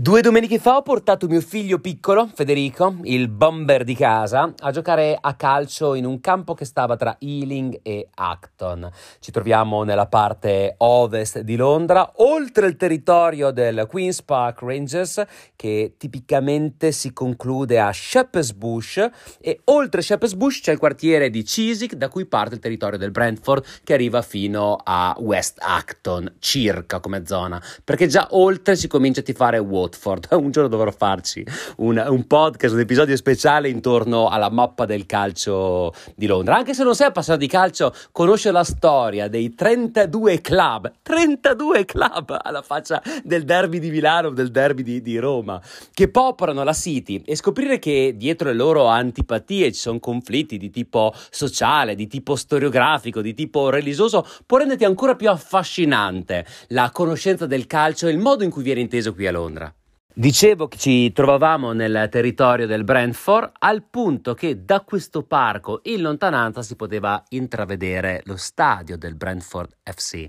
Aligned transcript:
Due 0.00 0.22
domeniche 0.22 0.58
fa 0.58 0.76
ho 0.76 0.82
portato 0.82 1.26
mio 1.26 1.42
figlio 1.42 1.78
piccolo, 1.78 2.26
Federico, 2.32 2.96
il 3.02 3.28
bomber 3.28 3.84
di 3.84 3.94
casa, 3.94 4.50
a 4.60 4.70
giocare 4.70 5.14
a 5.20 5.34
calcio 5.34 5.92
in 5.92 6.06
un 6.06 6.20
campo 6.20 6.54
che 6.54 6.64
stava 6.64 6.96
tra 6.96 7.18
Ealing 7.20 7.80
e 7.82 8.08
Acton. 8.14 8.90
Ci 9.18 9.30
troviamo 9.30 9.82
nella 9.82 10.06
parte 10.06 10.72
ovest 10.78 11.40
di 11.40 11.54
Londra, 11.54 12.12
oltre 12.16 12.66
il 12.66 12.76
territorio 12.76 13.50
del 13.50 13.86
Queen's 13.86 14.22
Park 14.22 14.62
Rangers, 14.62 15.22
che 15.54 15.96
tipicamente 15.98 16.92
si 16.92 17.12
conclude 17.12 17.78
a 17.78 17.92
Shepherd's 17.92 18.54
Bush, 18.54 19.06
e 19.38 19.60
oltre 19.64 20.00
Shepherd's 20.00 20.34
Bush 20.34 20.62
c'è 20.62 20.72
il 20.72 20.78
quartiere 20.78 21.28
di 21.28 21.42
Chiswick, 21.42 21.92
da 21.92 22.08
cui 22.08 22.24
parte 22.24 22.54
il 22.54 22.60
territorio 22.62 22.96
del 22.96 23.10
Brentford, 23.10 23.66
che 23.84 23.92
arriva 23.92 24.22
fino 24.22 24.78
a 24.82 25.14
West 25.18 25.58
Acton, 25.60 26.36
circa 26.38 27.00
come 27.00 27.26
zona, 27.26 27.62
perché 27.84 28.06
già 28.06 28.28
oltre 28.30 28.76
si 28.76 28.88
comincia 28.88 29.20
a 29.20 29.24
tifare 29.24 29.58
Water. 29.58 29.88
Watford. 29.90 30.28
Un 30.40 30.50
giorno 30.50 30.68
dovrò 30.68 30.90
farci 30.90 31.44
un, 31.76 32.02
un, 32.08 32.26
podcast, 32.26 32.74
un 32.74 32.80
episodio 32.80 33.16
speciale 33.16 33.68
intorno 33.68 34.28
alla 34.28 34.50
mappa 34.50 34.86
del 34.86 35.06
calcio 35.06 35.92
di 36.14 36.26
Londra. 36.26 36.56
Anche 36.56 36.74
se 36.74 36.84
non 36.84 36.94
sei 36.94 37.08
appassionato 37.08 37.44
di 37.44 37.50
calcio, 37.50 37.92
conosce 38.12 38.50
la 38.50 38.64
storia 38.64 39.28
dei 39.28 39.54
32 39.54 40.40
club, 40.40 40.92
32 41.02 41.84
club 41.84 42.38
alla 42.40 42.62
faccia 42.62 43.02
del 43.24 43.44
derby 43.44 43.78
di 43.78 43.90
Milano, 43.90 44.30
del 44.30 44.50
derby 44.50 44.82
di, 44.82 45.02
di 45.02 45.18
Roma, 45.18 45.60
che 45.92 46.08
popolano 46.08 46.62
la 46.62 46.72
City 46.72 47.22
e 47.24 47.34
scoprire 47.34 47.78
che 47.78 48.14
dietro 48.16 48.48
le 48.48 48.54
loro 48.54 48.86
antipatie 48.86 49.72
ci 49.72 49.80
sono 49.80 49.98
conflitti 49.98 50.56
di 50.56 50.70
tipo 50.70 51.12
sociale, 51.30 51.94
di 51.94 52.06
tipo 52.06 52.36
storiografico, 52.36 53.20
di 53.20 53.34
tipo 53.34 53.70
religioso, 53.70 54.26
può 54.46 54.58
renderti 54.58 54.84
ancora 54.84 55.16
più 55.16 55.28
affascinante 55.28 56.46
la 56.68 56.90
conoscenza 56.92 57.46
del 57.46 57.66
calcio 57.66 58.06
e 58.06 58.10
il 58.10 58.18
modo 58.18 58.44
in 58.44 58.50
cui 58.50 58.62
viene 58.62 58.80
inteso 58.80 59.14
qui 59.14 59.26
a 59.26 59.32
Londra. 59.32 59.72
Dicevo 60.20 60.68
che 60.68 60.76
ci 60.76 61.12
trovavamo 61.12 61.72
nel 61.72 62.08
territorio 62.10 62.66
del 62.66 62.84
Brentford 62.84 63.52
al 63.58 63.82
punto 63.88 64.34
che 64.34 64.66
da 64.66 64.82
questo 64.82 65.22
parco 65.22 65.80
in 65.84 66.02
lontananza 66.02 66.60
si 66.60 66.76
poteva 66.76 67.24
intravedere 67.30 68.20
lo 68.26 68.36
stadio 68.36 68.98
del 68.98 69.14
Brentford 69.14 69.78
FC. 69.82 70.28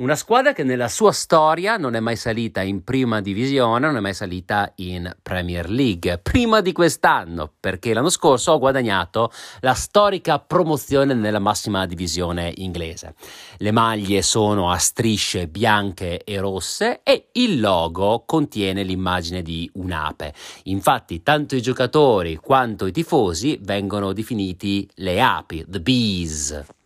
Una 0.00 0.14
squadra 0.14 0.54
che 0.54 0.64
nella 0.64 0.88
sua 0.88 1.12
storia 1.12 1.76
non 1.76 1.94
è 1.94 2.00
mai 2.00 2.16
salita 2.16 2.62
in 2.62 2.84
prima 2.84 3.20
divisione, 3.20 3.86
non 3.86 3.98
è 3.98 4.00
mai 4.00 4.14
salita 4.14 4.72
in 4.76 5.14
Premier 5.20 5.68
League, 5.68 6.16
prima 6.16 6.62
di 6.62 6.72
quest'anno, 6.72 7.52
perché 7.60 7.92
l'anno 7.92 8.08
scorso 8.08 8.52
ho 8.52 8.58
guadagnato 8.58 9.30
la 9.60 9.74
storica 9.74 10.38
promozione 10.38 11.12
nella 11.12 11.38
massima 11.38 11.84
divisione 11.84 12.50
inglese. 12.56 13.14
Le 13.58 13.72
maglie 13.72 14.22
sono 14.22 14.70
a 14.70 14.78
strisce 14.78 15.48
bianche 15.48 16.24
e 16.24 16.40
rosse 16.40 17.00
e 17.02 17.28
il 17.32 17.60
logo 17.60 18.22
contiene 18.24 18.82
l'immagine 18.82 19.42
di 19.42 19.70
un'ape. 19.74 20.32
Infatti, 20.64 21.22
tanto 21.22 21.56
i 21.56 21.60
giocatori 21.60 22.36
quanto 22.36 22.86
i 22.86 22.92
tifosi 22.92 23.58
vengono 23.60 24.14
definiti 24.14 24.88
le 24.94 25.20
api, 25.20 25.66
the 25.68 25.80
bees. 25.82 26.78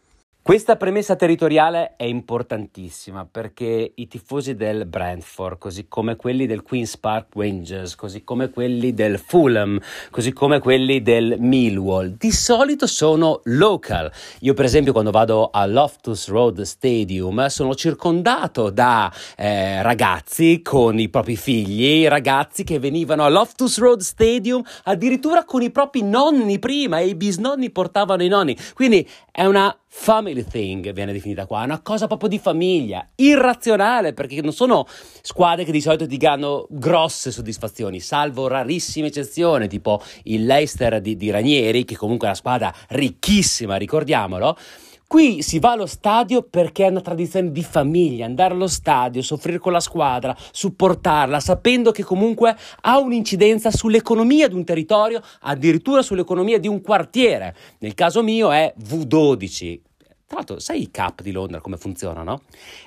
Questa 0.45 0.77
premessa 0.77 1.17
territoriale 1.17 1.95
è 1.97 2.05
importantissima 2.05 3.25
perché 3.25 3.93
i 3.95 4.07
tifosi 4.07 4.55
del 4.55 4.85
Brentford, 4.85 5.57
così 5.57 5.89
come 5.89 6.17
quelli 6.17 6.45
del 6.45 6.61
Queen's 6.61 6.99
Park 6.99 7.29
Rangers, 7.35 7.95
così 7.95 8.25
come 8.25 8.51
quelli 8.51 8.93
del 8.93 9.19
Fulham, 9.19 9.81
così 10.11 10.35
come 10.35 10.59
quelli 10.59 11.01
del 11.01 11.37
Millwall, 11.39 12.17
di 12.19 12.31
solito 12.31 12.87
sono 12.87 13.41
local. 13.45 14.13
Io 14.41 14.53
per 14.53 14.67
esempio 14.67 14.93
quando 14.93 15.11
vado 15.11 15.49
al 15.51 15.73
Loftus 15.73 16.29
Road 16.29 16.61
Stadium 16.61 17.47
sono 17.47 17.75
circondato 17.75 18.69
da 18.69 19.11
eh, 19.39 19.81
ragazzi 19.81 20.61
con 20.61 20.99
i 20.99 21.09
propri 21.09 21.37
figli, 21.37 22.07
ragazzi 22.07 22.65
che 22.65 22.79
venivano 22.79 23.25
al 23.25 23.33
Loftus 23.33 23.79
Road 23.79 24.01
Stadium 24.01 24.63
addirittura 24.83 25.45
con 25.45 25.63
i 25.63 25.71
propri 25.71 26.03
nonni 26.03 26.59
prima 26.59 26.99
e 26.99 27.07
i 27.07 27.15
bisnonni 27.15 27.71
portavano 27.71 28.23
i 28.23 28.29
nonni. 28.29 28.55
Quindi 28.75 29.09
è 29.33 29.47
una 29.47 29.75
family 29.97 30.45
thing 30.45 30.93
viene 30.93 31.13
definita 31.13 31.47
qua, 31.47 31.63
una 31.63 31.81
cosa 31.81 32.09
proprio 32.09 32.29
di 32.29 32.39
famiglia, 32.41 33.09
irrazionale 33.15 34.13
perché 34.13 34.43
non 34.43 34.53
sono 34.53 34.87
squadre 35.23 35.65
che 35.65 35.71
di 35.71 35.81
solito 35.81 36.07
ti 36.07 36.17
danno 36.19 36.67
grosse 36.69 37.31
soddisfazioni, 37.31 38.01
salvo 38.01 38.49
rarissime 38.49 39.07
eccezioni, 39.07 39.69
tipo 39.69 40.03
il 40.25 40.45
Leicester 40.45 41.01
di, 41.01 41.17
di 41.17 41.31
Ranieri, 41.31 41.85
che 41.85 41.97
comunque 41.97 42.27
è 42.27 42.31
una 42.31 42.39
squadra 42.39 42.75
ricchissima, 42.89 43.77
ricordiamolo. 43.77 44.59
Qui 45.07 45.43
si 45.43 45.59
va 45.59 45.73
allo 45.73 45.87
stadio 45.87 46.43
perché 46.43 46.87
è 46.87 46.91
una 46.91 47.01
tradizione 47.01 47.53
di 47.53 47.63
famiglia, 47.63 48.25
andare 48.25 48.55
allo 48.55 48.67
stadio, 48.67 49.23
soffrire 49.23 49.59
con 49.59 49.73
la 49.73 49.81
squadra, 49.81 50.37
supportarla, 50.51 51.41
sapendo 51.41 51.93
che 51.93 52.03
comunque 52.03 52.57
ha 52.81 52.99
un'incidenza 52.99 53.71
sull'economia 53.71 54.49
di 54.49 54.55
un 54.55 54.65
territorio, 54.65 55.21
addirittura 55.41 56.03
sull'economia 56.03 56.59
di 56.59 56.69
un 56.69 56.81
quartiere. 56.81 57.55
Nel 57.79 57.95
caso 57.95 58.23
mio 58.23 58.51
è 58.51 58.75
V12, 58.77 59.81
tra 60.27 60.39
l'altro, 60.39 60.59
sai 60.59 60.83
i 60.83 60.91
cap 60.91 61.21
di 61.21 61.33
Londra 61.33 61.61
come 61.61 61.77
funzionano? 61.77 62.43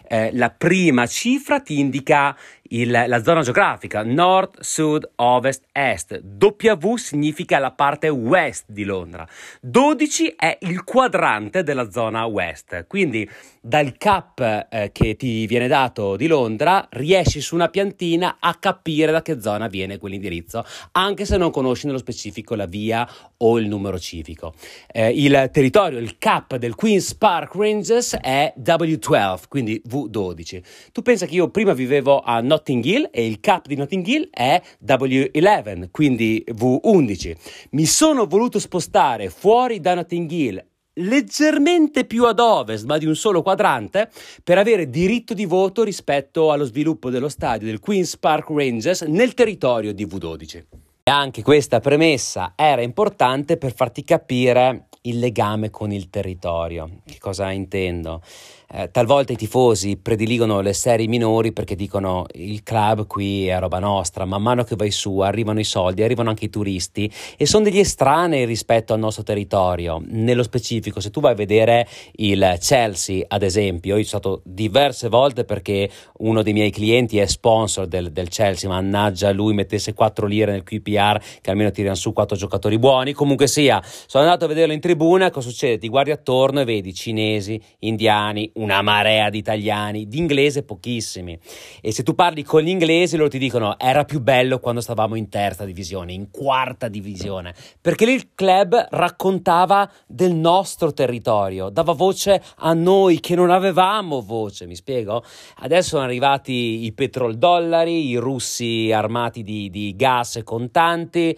Eh, 0.08 0.30
la 0.34 0.50
prima 0.50 1.06
cifra 1.06 1.60
ti 1.60 1.80
indica 1.80 2.36
il, 2.70 2.90
la 2.90 3.24
zona 3.24 3.42
geografica, 3.42 4.04
nord, 4.04 4.60
sud, 4.60 5.10
ovest, 5.16 5.66
est. 5.72 6.22
W 6.40 6.96
significa 6.96 7.60
la 7.60 7.72
parte 7.72 8.10
west 8.10 8.66
di 8.68 8.84
Londra. 8.84 9.28
12 9.62 10.36
è 10.38 10.58
il 10.62 10.84
quadrante 10.84 11.64
della 11.64 11.90
zona 11.90 12.26
west. 12.26 12.86
Quindi 12.88 13.30
dal 13.62 13.98
cap 13.98 14.68
eh, 14.70 14.92
che 14.94 15.16
ti 15.16 15.46
viene 15.46 15.68
dato 15.68 16.16
di 16.16 16.28
Londra 16.28 16.88
riesci 16.92 17.42
su 17.42 17.56
una 17.56 17.68
piantina 17.68 18.38
a 18.40 18.56
capire 18.56 19.12
da 19.12 19.22
che 19.22 19.42
zona 19.42 19.68
viene 19.68 19.98
quell'indirizzo, 19.98 20.66
anche 20.94 21.26
se 21.26 21.38
non 21.38 21.52
conosci 21.52 21.86
nello 21.86 21.98
specifico 21.98 22.56
la 22.56 22.66
via 22.66 23.08
o 23.38 23.60
il 23.60 23.68
numero 23.68 24.00
civico. 24.00 24.54
Eh, 24.92 25.10
il 25.10 25.50
territorio, 25.52 26.00
il 26.00 26.18
cap 26.18 26.56
del 26.56 26.76
Queen's 26.76 27.14
Park 27.14 27.56
Rangers 27.56 28.16
è 28.22 28.54
W12, 28.58 29.42
quindi 29.50 29.82
V12. 30.06 30.64
Tu 30.92 31.02
pensa 31.02 31.26
che 31.26 31.36
io 31.36 31.50
prima 31.50 31.74
vivevo 31.74 32.22
a 32.22 32.42
Notting 32.42 32.84
Hill 32.84 33.10
e 33.12 33.26
il 33.26 33.40
cap 33.40 33.68
di 33.68 33.76
Notting 33.76 34.06
Hill 34.06 34.30
è 34.32 34.62
W11, 34.86 35.90
quindi 35.92 36.44
V11. 36.48 37.36
Mi 37.72 37.86
sono 37.86 38.26
voluto 38.26 38.60
spostare 38.60 39.30
fuori 39.30 39.80
da 39.80 39.96
Notting 39.96 40.30
Hill 40.30 40.66
leggermente 40.98 42.06
più 42.06 42.26
ad 42.26 42.40
ovest, 42.40 42.86
ma 42.86 42.98
di 42.98 43.06
un 43.06 43.16
solo 43.16 43.42
quadrante, 43.42 44.10
per 44.44 44.58
avere 44.58 44.90
diritto 44.90 45.34
di 45.34 45.46
voto 45.46 45.84
rispetto 45.84 46.52
allo 46.52 46.66
sviluppo 46.66 47.10
dello 47.10 47.30
stadio 47.30 47.68
del 47.68 47.80
Queen's 47.80 48.18
Park 48.18 48.50
Rangers 48.50 49.02
nel 49.04 49.34
territorio 49.34 49.94
di 49.94 50.06
V12. 50.06 50.64
E 51.04 51.12
anche 51.12 51.42
questa 51.42 51.80
premessa 51.80 52.54
era 52.56 52.82
importante 52.82 53.58
per 53.58 53.74
farti 53.74 54.04
capire 54.04 54.88
il 55.04 55.20
legame 55.20 55.70
con 55.70 55.92
il 55.92 56.10
territorio. 56.10 57.02
Che 57.06 57.18
cosa 57.18 57.52
intendo? 57.52 58.22
Eh, 58.70 58.92
talvolta 58.92 59.32
i 59.32 59.38
tifosi 59.38 59.96
prediligono 59.96 60.60
le 60.60 60.74
serie 60.74 61.08
minori 61.08 61.54
perché 61.54 61.74
dicono 61.74 62.26
il 62.34 62.64
club 62.64 63.08
qui 63.08 63.48
è 63.48 63.58
roba 63.60 63.80
nostra, 63.80 64.26
man 64.26 64.42
mano 64.42 64.66
che 64.66 64.76
vai 64.76 64.92
su 64.92 65.20
arrivano 65.20 65.62
i 65.62 65.64
soldi, 65.64 66.04
arrivano 66.04 66.28
anche 66.28 66.46
i 66.46 66.50
turisti 66.50 67.10
e 67.38 67.46
sono 67.46 67.64
degli 67.64 67.80
estranei 67.80 68.44
rispetto 68.44 68.92
al 68.92 69.00
nostro 69.00 69.24
territorio. 69.24 70.04
Nello 70.06 70.44
specifico, 70.44 71.00
se 71.00 71.12
tu 71.12 71.22
vai 71.22 71.32
a 71.32 71.36
vedere 71.36 71.88
il 72.16 72.58
Chelsea, 72.60 73.24
ad 73.30 73.42
esempio, 73.42 73.96
io 73.96 74.04
sono 74.04 74.22
stato 74.22 74.42
diverse 74.44 75.08
volte 75.08 75.46
perché 75.46 75.90
uno 76.18 76.44
dei 76.44 76.52
miei 76.52 76.70
clienti 76.70 77.20
è 77.20 77.26
sponsor 77.26 77.88
del, 77.88 78.12
del 78.12 78.28
Chelsea, 78.28 78.70
mannaggia 78.70 79.32
lui 79.32 79.54
mettesse 79.54 79.94
4 79.94 80.28
lire 80.28 80.52
nel 80.52 80.64
QPR 80.64 81.22
che 81.40 81.52
almeno 81.52 81.72
tirano 81.72 81.96
su 81.96 82.12
4 82.12 82.36
giocatori 82.36 82.78
buoni, 82.78 83.14
comunque 83.14 83.48
sia, 83.48 83.82
sono 84.08 84.26
andato 84.26 84.44
a 84.44 84.50
vederlo 84.50 84.74
in 84.74 84.82
tribuna, 84.82 85.30
cosa 85.30 85.48
succede? 85.48 85.78
Ti 85.78 85.88
guardi 85.88 86.12
attorno 86.12 86.60
e 86.60 86.66
vedi 86.66 86.94
cinesi, 86.94 87.62
indiani, 87.80 88.52
una 88.58 88.82
marea 88.82 89.30
di 89.30 89.38
italiani, 89.38 90.08
di 90.08 90.18
inglese 90.18 90.64
pochissimi. 90.64 91.40
E 91.82 91.92
se 91.92 92.04
tu 92.04 92.14
parli 92.14 92.44
con 92.44 92.62
gli 92.62 92.70
inglesi, 92.70 93.18
loro 93.18 93.30
ti 93.30 93.40
dicono 93.40 93.78
era 93.80 94.06
più 94.06 94.22
bello 94.22 94.60
quando 94.60 94.82
stavamo 94.82 95.16
in 95.16 95.30
terza 95.30 95.66
divisione, 95.66 96.14
in 96.14 96.30
quarta 96.30 96.88
divisione, 96.88 97.54
perché 97.82 98.06
lì 98.06 98.14
il 98.14 98.30
club 98.36 98.88
raccontava 98.92 99.90
del 100.06 100.34
nostro 100.34 100.94
territorio, 100.94 101.70
dava 101.70 101.94
voce 101.94 102.42
a 102.58 102.74
noi 102.74 103.20
che 103.20 103.36
non 103.36 103.50
avevamo 103.50 104.22
voce, 104.22 104.66
mi 104.66 104.76
spiego? 104.76 105.24
Adesso 105.58 105.90
sono 105.90 106.04
arrivati 106.04 106.86
i 106.86 106.94
petroldollari, 106.94 108.08
i 108.08 108.18
russi 108.18 108.92
armati 108.92 109.44
di, 109.44 109.70
di 109.70 109.96
gas 109.96 110.38
e 110.38 110.44
contanti 110.44 111.38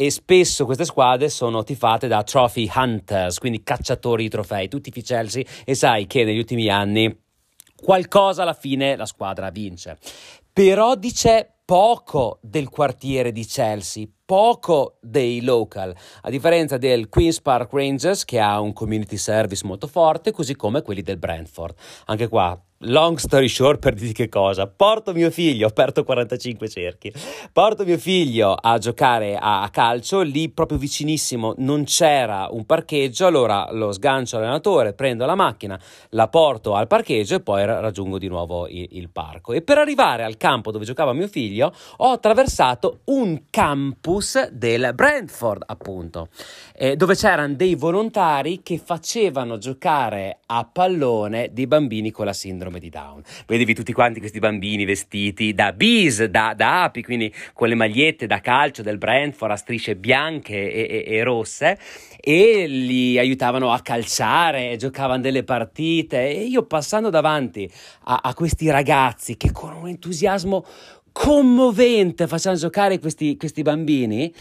e 0.00 0.12
spesso 0.12 0.64
queste 0.64 0.84
squadre 0.84 1.28
sono 1.28 1.64
tifate 1.64 2.06
da 2.06 2.22
trophy 2.22 2.70
hunters, 2.72 3.38
quindi 3.38 3.64
cacciatori 3.64 4.22
di 4.22 4.28
trofei, 4.28 4.68
tutti 4.68 4.92
i 4.94 5.02
Chelsea 5.02 5.42
e 5.64 5.74
sai 5.74 6.06
che 6.06 6.22
negli 6.22 6.38
ultimi 6.38 6.68
anni 6.68 7.12
qualcosa 7.74 8.42
alla 8.42 8.52
fine 8.52 8.94
la 8.94 9.06
squadra 9.06 9.50
vince. 9.50 9.98
Però 10.52 10.94
dice 10.94 11.54
poco 11.64 12.38
del 12.42 12.68
quartiere 12.68 13.32
di 13.32 13.44
Chelsea, 13.44 14.06
poco 14.24 14.98
dei 15.00 15.42
local, 15.42 15.92
a 16.22 16.30
differenza 16.30 16.76
del 16.76 17.08
Queen's 17.08 17.40
Park 17.40 17.72
Rangers 17.72 18.24
che 18.24 18.38
ha 18.38 18.60
un 18.60 18.72
community 18.72 19.16
service 19.16 19.66
molto 19.66 19.88
forte, 19.88 20.30
così 20.30 20.54
come 20.54 20.82
quelli 20.82 21.02
del 21.02 21.18
Brentford. 21.18 21.74
Anche 22.04 22.28
qua 22.28 22.56
Long 22.82 23.16
story 23.16 23.48
short, 23.48 23.80
per 23.80 23.94
dirti 23.94 24.12
che 24.12 24.28
cosa? 24.28 24.68
Porto 24.68 25.12
mio 25.12 25.32
figlio, 25.32 25.66
ho 25.66 25.68
aperto 25.70 26.04
45 26.04 26.68
cerchi, 26.68 27.12
porto 27.52 27.82
mio 27.82 27.98
figlio 27.98 28.52
a 28.54 28.78
giocare 28.78 29.36
a 29.36 29.68
calcio, 29.72 30.20
lì 30.20 30.48
proprio 30.48 30.78
vicinissimo 30.78 31.54
non 31.56 31.82
c'era 31.82 32.46
un 32.48 32.64
parcheggio, 32.66 33.26
allora 33.26 33.68
lo 33.72 33.90
sgancio 33.90 34.36
all'allenatore, 34.36 34.92
prendo 34.92 35.26
la 35.26 35.34
macchina, 35.34 35.76
la 36.10 36.28
porto 36.28 36.76
al 36.76 36.86
parcheggio 36.86 37.34
e 37.34 37.40
poi 37.40 37.64
raggiungo 37.64 38.16
di 38.16 38.28
nuovo 38.28 38.68
il, 38.68 38.86
il 38.92 39.08
parco. 39.10 39.54
E 39.54 39.62
per 39.62 39.78
arrivare 39.78 40.22
al 40.22 40.36
campo 40.36 40.70
dove 40.70 40.84
giocava 40.84 41.12
mio 41.12 41.26
figlio 41.26 41.74
ho 41.96 42.12
attraversato 42.12 43.00
un 43.06 43.46
campus 43.50 44.50
del 44.50 44.92
Brentford, 44.94 45.64
appunto, 45.66 46.28
eh, 46.76 46.94
dove 46.94 47.16
c'erano 47.16 47.54
dei 47.54 47.74
volontari 47.74 48.60
che 48.62 48.78
facevano 48.78 49.58
giocare 49.58 50.38
a 50.46 50.64
pallone 50.64 51.50
dei 51.52 51.66
bambini 51.66 52.12
con 52.12 52.24
la 52.24 52.32
sindrome 52.32 52.66
sindrome 52.68 52.78
di 52.78 52.90
Down. 52.90 53.22
Vedevi 53.46 53.74
tutti 53.74 53.92
quanti 53.92 54.20
questi 54.20 54.38
bambini 54.38 54.84
vestiti 54.84 55.54
da 55.54 55.72
bis, 55.72 56.24
da, 56.24 56.54
da 56.54 56.84
api, 56.84 57.02
quindi 57.02 57.32
con 57.52 57.68
le 57.68 57.74
magliette 57.74 58.26
da 58.26 58.40
calcio 58.40 58.82
del 58.82 58.98
Brentford 58.98 59.52
a 59.52 59.56
strisce 59.56 59.96
bianche 59.96 60.72
e, 60.72 61.04
e, 61.06 61.16
e 61.16 61.22
rosse 61.22 61.78
e 62.20 62.66
li 62.66 63.18
aiutavano 63.18 63.72
a 63.72 63.80
calciare, 63.80 64.76
giocavano 64.76 65.20
delle 65.20 65.44
partite 65.44 66.28
e 66.28 66.44
io 66.44 66.64
passando 66.64 67.10
davanti 67.10 67.70
a, 68.04 68.20
a 68.22 68.34
questi 68.34 68.70
ragazzi 68.70 69.36
che 69.36 69.50
con 69.50 69.74
un 69.74 69.88
entusiasmo 69.88 70.64
commovente 71.12 72.28
facevano 72.28 72.60
giocare 72.60 72.98
questi, 72.98 73.36
questi 73.36 73.62
bambini, 73.62 74.32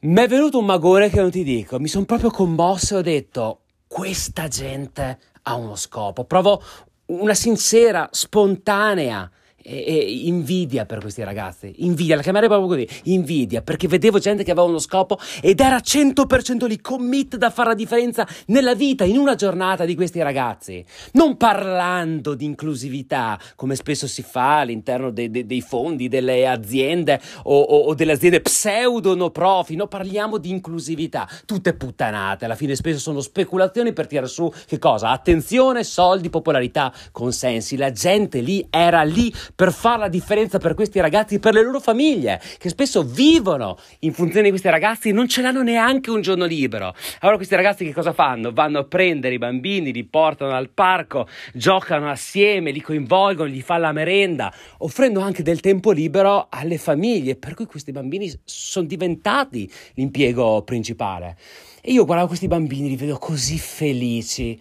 mi 0.00 0.20
è 0.20 0.28
venuto 0.28 0.58
un 0.58 0.66
magore 0.66 1.08
che 1.10 1.20
non 1.20 1.30
ti 1.30 1.42
dico, 1.42 1.78
mi 1.78 1.88
sono 1.88 2.04
proprio 2.04 2.30
commosso 2.30 2.94
e 2.94 2.98
ho 2.98 3.02
detto 3.02 3.60
questa 3.86 4.48
gente 4.48 5.18
ha 5.44 5.54
uno 5.54 5.76
scopo. 5.76 6.24
Provo 6.24 6.62
una 7.06 7.34
sincera, 7.34 8.08
spontanea 8.12 9.30
e, 9.64 9.84
e 9.86 10.26
invidia 10.26 10.84
per 10.84 11.00
questi 11.00 11.24
ragazzi, 11.24 11.72
invidia, 11.78 12.16
la 12.16 12.22
chiamerei 12.22 12.48
proprio 12.48 12.68
così, 12.68 13.00
invidia, 13.04 13.62
perché 13.62 13.88
vedevo 13.88 14.18
gente 14.18 14.44
che 14.44 14.50
aveva 14.50 14.66
uno 14.66 14.78
scopo 14.78 15.18
ed 15.40 15.60
era 15.60 15.78
100% 15.78 16.66
lì, 16.66 16.80
commit 16.80 17.36
da 17.36 17.48
fare 17.50 17.70
la 17.70 17.74
differenza 17.74 18.28
nella 18.46 18.74
vita, 18.74 19.04
in 19.04 19.16
una 19.16 19.34
giornata 19.34 19.86
di 19.86 19.94
questi 19.94 20.20
ragazzi, 20.20 20.84
non 21.12 21.36
parlando 21.38 22.34
di 22.34 22.44
inclusività, 22.44 23.38
come 23.56 23.74
spesso 23.74 24.06
si 24.06 24.22
fa 24.22 24.60
all'interno 24.60 25.10
de, 25.10 25.30
de, 25.30 25.46
dei 25.46 25.62
fondi 25.62 26.08
delle 26.08 26.46
aziende 26.46 27.18
o, 27.44 27.58
o, 27.58 27.78
o 27.86 27.94
delle 27.94 28.12
aziende 28.12 28.42
pseudo 28.42 29.14
no 29.14 29.30
profi, 29.30 29.76
no, 29.76 29.86
parliamo 29.86 30.36
di 30.36 30.50
inclusività, 30.50 31.28
tutte 31.46 31.74
puttanate, 31.74 32.44
alla 32.44 32.54
fine 32.54 32.76
spesso 32.76 32.98
sono 32.98 33.20
speculazioni 33.20 33.94
per 33.94 34.06
tirare 34.06 34.26
su, 34.26 34.52
che 34.66 34.78
cosa? 34.78 35.10
Attenzione, 35.10 35.84
soldi, 35.84 36.28
popolarità, 36.28 36.92
consensi, 37.12 37.76
la 37.76 37.92
gente 37.92 38.40
lì 38.40 38.66
era 38.70 39.02
lì 39.02 39.32
per 39.54 39.72
fare 39.72 39.98
la 40.00 40.08
differenza 40.08 40.58
per 40.58 40.74
questi 40.74 41.00
ragazzi, 41.00 41.38
per 41.38 41.54
le 41.54 41.62
loro 41.62 41.80
famiglie, 41.80 42.40
che 42.58 42.68
spesso 42.68 43.02
vivono 43.02 43.78
in 44.00 44.12
funzione 44.12 44.44
di 44.44 44.50
questi 44.50 44.68
ragazzi 44.68 45.10
e 45.10 45.12
non 45.12 45.28
ce 45.28 45.42
l'hanno 45.42 45.62
neanche 45.62 46.10
un 46.10 46.20
giorno 46.20 46.44
libero. 46.44 46.94
Allora 47.20 47.36
questi 47.36 47.54
ragazzi 47.54 47.84
che 47.84 47.92
cosa 47.92 48.12
fanno? 48.12 48.52
Vanno 48.52 48.80
a 48.80 48.84
prendere 48.84 49.34
i 49.34 49.38
bambini, 49.38 49.92
li 49.92 50.04
portano 50.04 50.52
al 50.52 50.70
parco, 50.70 51.28
giocano 51.52 52.10
assieme, 52.10 52.70
li 52.70 52.80
coinvolgono, 52.80 53.48
gli 53.48 53.62
fanno 53.62 53.82
la 53.82 53.92
merenda, 53.92 54.52
offrendo 54.78 55.20
anche 55.20 55.42
del 55.42 55.60
tempo 55.60 55.92
libero 55.92 56.46
alle 56.50 56.78
famiglie, 56.78 57.36
per 57.36 57.54
cui 57.54 57.66
questi 57.66 57.92
bambini 57.92 58.32
sono 58.44 58.86
diventati 58.86 59.70
l'impiego 59.94 60.62
principale. 60.62 61.36
E 61.80 61.92
io 61.92 62.04
guardavo 62.04 62.28
questi 62.28 62.48
bambini, 62.48 62.88
li 62.88 62.96
vedo 62.96 63.18
così 63.18 63.58
felici 63.58 64.58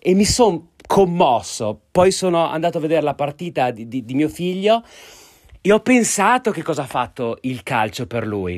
e 0.00 0.14
mi 0.14 0.24
sono 0.24 0.67
commosso. 0.88 1.82
Poi 1.92 2.10
sono 2.10 2.48
andato 2.48 2.78
a 2.78 2.80
vedere 2.80 3.02
la 3.02 3.14
partita 3.14 3.70
di, 3.70 3.86
di, 3.86 4.04
di 4.04 4.14
mio 4.14 4.28
figlio 4.28 4.82
e 5.60 5.70
ho 5.70 5.80
pensato 5.80 6.50
che 6.50 6.62
cosa 6.62 6.82
ha 6.82 6.86
fatto 6.86 7.38
il 7.42 7.62
calcio 7.62 8.06
per 8.06 8.26
lui. 8.26 8.56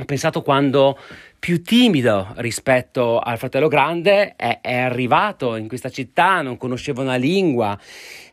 Ho 0.00 0.04
pensato 0.06 0.40
quando 0.40 0.98
più 1.38 1.62
timido 1.62 2.32
rispetto 2.36 3.18
al 3.18 3.36
fratello 3.36 3.68
grande 3.68 4.34
è, 4.36 4.60
è, 4.62 4.76
arrivato 4.78 5.56
in 5.56 5.68
questa 5.68 5.90
città, 5.90 6.40
non 6.40 6.56
conosceva 6.56 7.02
una 7.02 7.16
lingua, 7.16 7.78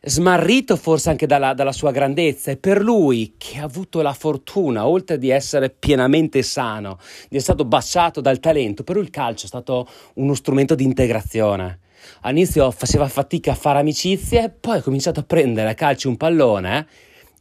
smarrito 0.02 0.76
forse 0.76 1.10
anche 1.10 1.26
dalla, 1.26 1.52
dalla, 1.52 1.72
sua 1.72 1.90
grandezza 1.90 2.50
e 2.50 2.56
per 2.56 2.80
lui 2.80 3.34
che 3.36 3.58
ha 3.58 3.64
avuto 3.64 4.00
la 4.00 4.14
fortuna, 4.14 4.86
oltre 4.86 5.18
di 5.18 5.28
essere 5.28 5.68
pienamente 5.68 6.42
sano, 6.42 6.96
di 7.28 7.36
essere 7.36 7.40
stato 7.40 7.66
baciato 7.66 8.22
dal 8.22 8.40
talento, 8.40 8.82
per 8.82 8.96
lui 8.96 9.04
il 9.04 9.10
calcio 9.10 9.44
è 9.44 9.48
stato 9.48 9.86
uno 10.14 10.32
strumento 10.32 10.74
di 10.74 10.84
integrazione 10.84 11.80
all'inizio 12.22 12.70
faceva 12.70 13.08
fatica 13.08 13.52
a 13.52 13.54
fare 13.54 13.78
amicizie, 13.80 14.50
poi 14.50 14.78
ha 14.78 14.82
cominciato 14.82 15.20
a 15.20 15.24
prendere 15.24 15.70
a 15.70 15.74
calcio 15.74 16.08
un 16.08 16.16
pallone 16.16 16.86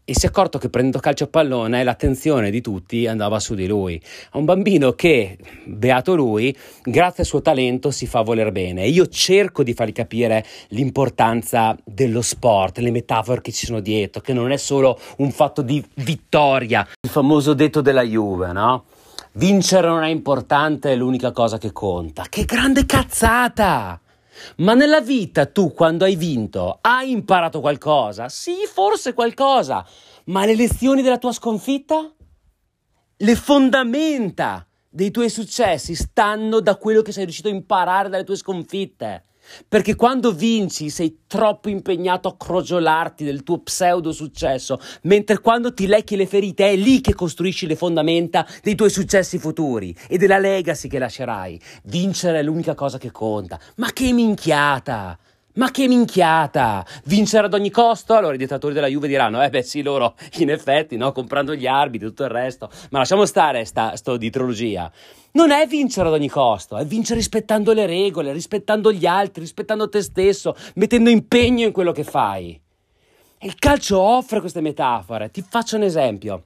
e 0.09 0.13
si 0.17 0.25
è 0.25 0.29
accorto 0.29 0.57
che 0.57 0.69
prendendo 0.69 0.99
calcio 0.99 1.25
a 1.25 1.27
pallone 1.27 1.83
l'attenzione 1.83 2.49
di 2.49 2.61
tutti 2.61 3.07
andava 3.07 3.41
su 3.41 3.55
di 3.55 3.67
lui. 3.67 3.97
È 4.31 4.37
un 4.37 4.45
bambino 4.45 4.93
che, 4.93 5.37
beato 5.65 6.15
lui, 6.15 6.55
grazie 6.81 7.23
al 7.23 7.25
suo 7.27 7.41
talento 7.41 7.91
si 7.91 8.07
fa 8.07 8.21
voler 8.21 8.53
bene. 8.53 8.87
Io 8.87 9.07
cerco 9.07 9.63
di 9.63 9.73
fargli 9.73 9.91
capire 9.91 10.45
l'importanza 10.69 11.77
dello 11.83 12.21
sport, 12.21 12.77
le 12.77 12.91
metafore 12.91 13.41
che 13.41 13.51
ci 13.51 13.65
sono 13.65 13.81
dietro, 13.81 14.21
che 14.21 14.31
non 14.31 14.53
è 14.53 14.57
solo 14.57 14.97
un 15.17 15.29
fatto 15.31 15.61
di 15.61 15.85
vittoria. 15.95 16.87
Il 17.01 17.09
famoso 17.09 17.53
detto 17.53 17.81
della 17.81 18.03
Juve, 18.03 18.53
no? 18.53 18.85
Vincere 19.33 19.87
non 19.87 20.03
è 20.03 20.07
importante, 20.07 20.93
è 20.93 20.95
l'unica 20.95 21.33
cosa 21.33 21.57
che 21.57 21.73
conta. 21.73 22.23
Che 22.29 22.45
grande 22.45 22.85
cazzata! 22.85 23.99
Ma 24.57 24.73
nella 24.73 25.01
vita 25.01 25.45
tu 25.45 25.71
quando 25.73 26.05
hai 26.05 26.15
vinto 26.15 26.79
hai 26.81 27.11
imparato 27.11 27.59
qualcosa? 27.59 28.29
Sì, 28.29 28.55
forse 28.71 29.13
qualcosa, 29.13 29.85
ma 30.25 30.45
le 30.45 30.55
lezioni 30.55 31.01
della 31.01 31.17
tua 31.17 31.31
sconfitta? 31.31 32.11
Le 33.17 33.35
fondamenta 33.35 34.67
dei 34.89 35.11
tuoi 35.11 35.29
successi 35.29 35.95
stanno 35.95 36.59
da 36.59 36.75
quello 36.75 37.01
che 37.01 37.11
sei 37.11 37.23
riuscito 37.23 37.47
a 37.47 37.51
imparare 37.51 38.09
dalle 38.09 38.23
tue 38.23 38.35
sconfitte. 38.35 39.25
Perché 39.67 39.95
quando 39.95 40.31
vinci 40.31 40.89
sei 40.89 41.19
troppo 41.27 41.69
impegnato 41.69 42.27
a 42.27 42.37
crogiolarti 42.37 43.23
del 43.23 43.43
tuo 43.43 43.59
pseudo 43.59 44.11
successo, 44.11 44.79
mentre 45.03 45.39
quando 45.39 45.73
ti 45.73 45.87
lecchi 45.87 46.15
le 46.15 46.27
ferite 46.27 46.69
è 46.69 46.75
lì 46.75 47.01
che 47.01 47.13
costruisci 47.13 47.67
le 47.67 47.75
fondamenta 47.75 48.45
dei 48.61 48.75
tuoi 48.75 48.89
successi 48.89 49.37
futuri 49.37 49.95
e 50.07 50.17
della 50.17 50.39
legacy 50.39 50.87
che 50.87 50.99
lascerai. 50.99 51.59
Vincere 51.83 52.39
è 52.39 52.43
l'unica 52.43 52.75
cosa 52.75 52.97
che 52.97 53.11
conta. 53.11 53.59
Ma 53.75 53.91
che 53.91 54.11
minchiata! 54.13 55.17
Ma 55.57 55.71
che 55.71 55.87
minchiata! 55.87 56.85
Vincere 57.05 57.47
ad 57.47 57.53
ogni 57.55 57.71
costo? 57.71 58.13
Allora 58.13 58.35
i 58.35 58.37
dettatori 58.37 58.75
della 58.75 58.87
Juve 58.87 59.07
diranno: 59.07 59.41
Eh 59.41 59.49
beh, 59.49 59.63
sì, 59.63 59.81
loro 59.81 60.15
in 60.37 60.51
effetti, 60.51 60.97
no? 60.97 61.11
Comprando 61.11 61.55
gli 61.55 61.65
arbitri, 61.65 62.07
tutto 62.07 62.23
il 62.23 62.29
resto. 62.29 62.69
Ma 62.91 62.99
lasciamo 62.99 63.25
stare 63.25 63.65
sta, 63.65 63.95
sto 63.95 64.17
di 64.17 64.29
trilogia. 64.29 64.91
Non 65.31 65.49
è 65.49 65.65
vincere 65.65 66.09
ad 66.09 66.13
ogni 66.13 66.29
costo, 66.29 66.77
è 66.77 66.85
vincere 66.85 67.19
rispettando 67.19 67.73
le 67.73 67.87
regole, 67.87 68.33
rispettando 68.33 68.91
gli 68.91 69.07
altri, 69.07 69.41
rispettando 69.41 69.89
te 69.89 70.01
stesso, 70.03 70.55
mettendo 70.75 71.09
impegno 71.09 71.65
in 71.65 71.71
quello 71.71 71.91
che 71.91 72.03
fai. 72.03 72.59
E 73.39 73.47
il 73.47 73.55
calcio 73.55 73.99
offre 73.99 74.39
queste 74.39 74.61
metafore. 74.61 75.31
Ti 75.31 75.43
faccio 75.47 75.75
un 75.75 75.83
esempio. 75.83 76.43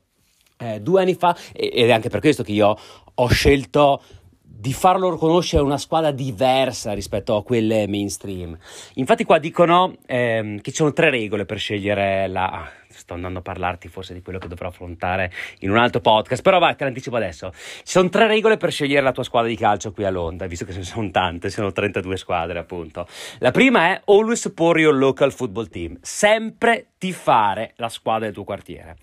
Eh, 0.57 0.79
due 0.79 1.01
anni 1.01 1.15
fa, 1.15 1.35
ed 1.51 1.89
è 1.89 1.91
anche 1.91 2.09
per 2.09 2.21
questo 2.21 2.43
che 2.43 2.51
io 2.53 2.77
ho 3.13 3.27
scelto 3.27 4.01
di 4.61 4.73
farlo 4.73 5.17
conoscere 5.17 5.63
una 5.63 5.79
squadra 5.79 6.11
diversa 6.11 6.93
rispetto 6.93 7.35
a 7.35 7.43
quelle 7.43 7.87
mainstream. 7.87 8.55
Infatti 8.93 9.23
qua 9.23 9.39
dicono 9.39 9.95
ehm, 10.05 10.61
che 10.61 10.69
ci 10.69 10.77
sono 10.77 10.93
tre 10.93 11.09
regole 11.09 11.45
per 11.45 11.57
scegliere 11.57 12.27
la... 12.27 12.47
Ah, 12.47 12.71
sto 12.89 13.15
andando 13.15 13.39
a 13.39 13.41
parlarti 13.41 13.87
forse 13.87 14.13
di 14.13 14.21
quello 14.21 14.37
che 14.37 14.47
dovrò 14.47 14.67
affrontare 14.67 15.31
in 15.59 15.71
un 15.71 15.77
altro 15.77 15.99
podcast, 15.99 16.43
però 16.43 16.59
vai, 16.59 16.75
te 16.75 16.83
l'anticipo 16.83 17.15
adesso. 17.15 17.51
Ci 17.51 17.81
sono 17.85 18.09
tre 18.09 18.27
regole 18.27 18.57
per 18.57 18.71
scegliere 18.71 19.01
la 19.01 19.13
tua 19.13 19.23
squadra 19.23 19.49
di 19.49 19.55
calcio 19.55 19.93
qui 19.93 20.03
a 20.03 20.11
Londra, 20.11 20.45
visto 20.45 20.65
che 20.65 20.73
ce 20.73 20.79
ne 20.79 20.83
sono 20.83 21.09
tante, 21.09 21.49
sono 21.49 21.71
32 21.71 22.15
squadre 22.17 22.59
appunto. 22.59 23.07
La 23.39 23.49
prima 23.49 23.87
è 23.87 24.01
always 24.05 24.41
support 24.41 24.79
your 24.79 24.93
local 24.93 25.33
football 25.33 25.69
team, 25.69 25.97
sempre 26.01 26.89
tifare 26.99 27.73
la 27.77 27.89
squadra 27.89 28.25
del 28.25 28.33
tuo 28.35 28.43
quartiere. 28.43 28.97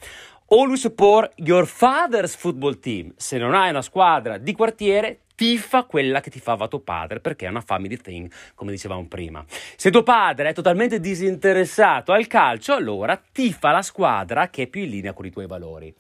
Always 0.51 0.81
support 0.81 1.31
your 1.37 1.67
father's 1.67 2.35
football 2.35 2.79
team. 2.79 3.13
Se 3.19 3.37
non 3.37 3.55
hai 3.55 3.69
una 3.69 3.83
squadra 3.83 4.39
di 4.39 4.55
quartiere, 4.55 5.25
tifa 5.35 5.85
quella 5.85 6.21
che 6.21 6.31
tifava 6.31 6.69
tuo 6.69 6.81
padre, 6.81 7.21
perché 7.21 7.45
è 7.45 7.51
una 7.51 7.61
family 7.61 7.99
thing, 7.99 8.33
come 8.55 8.71
dicevamo 8.71 9.07
prima. 9.09 9.45
Se 9.77 9.91
tuo 9.91 10.03
padre 10.03 10.49
è 10.49 10.55
totalmente 10.55 11.01
disinteressato 11.01 12.13
al 12.13 12.27
calcio, 12.27 12.73
allora 12.73 13.21
tifa 13.31 13.73
la 13.73 13.83
squadra 13.83 14.49
che 14.49 14.63
è 14.63 14.67
più 14.69 14.85
in 14.85 14.89
linea 14.89 15.13
con 15.13 15.27
i 15.27 15.31
tuoi 15.31 15.47
valori. 15.47 15.95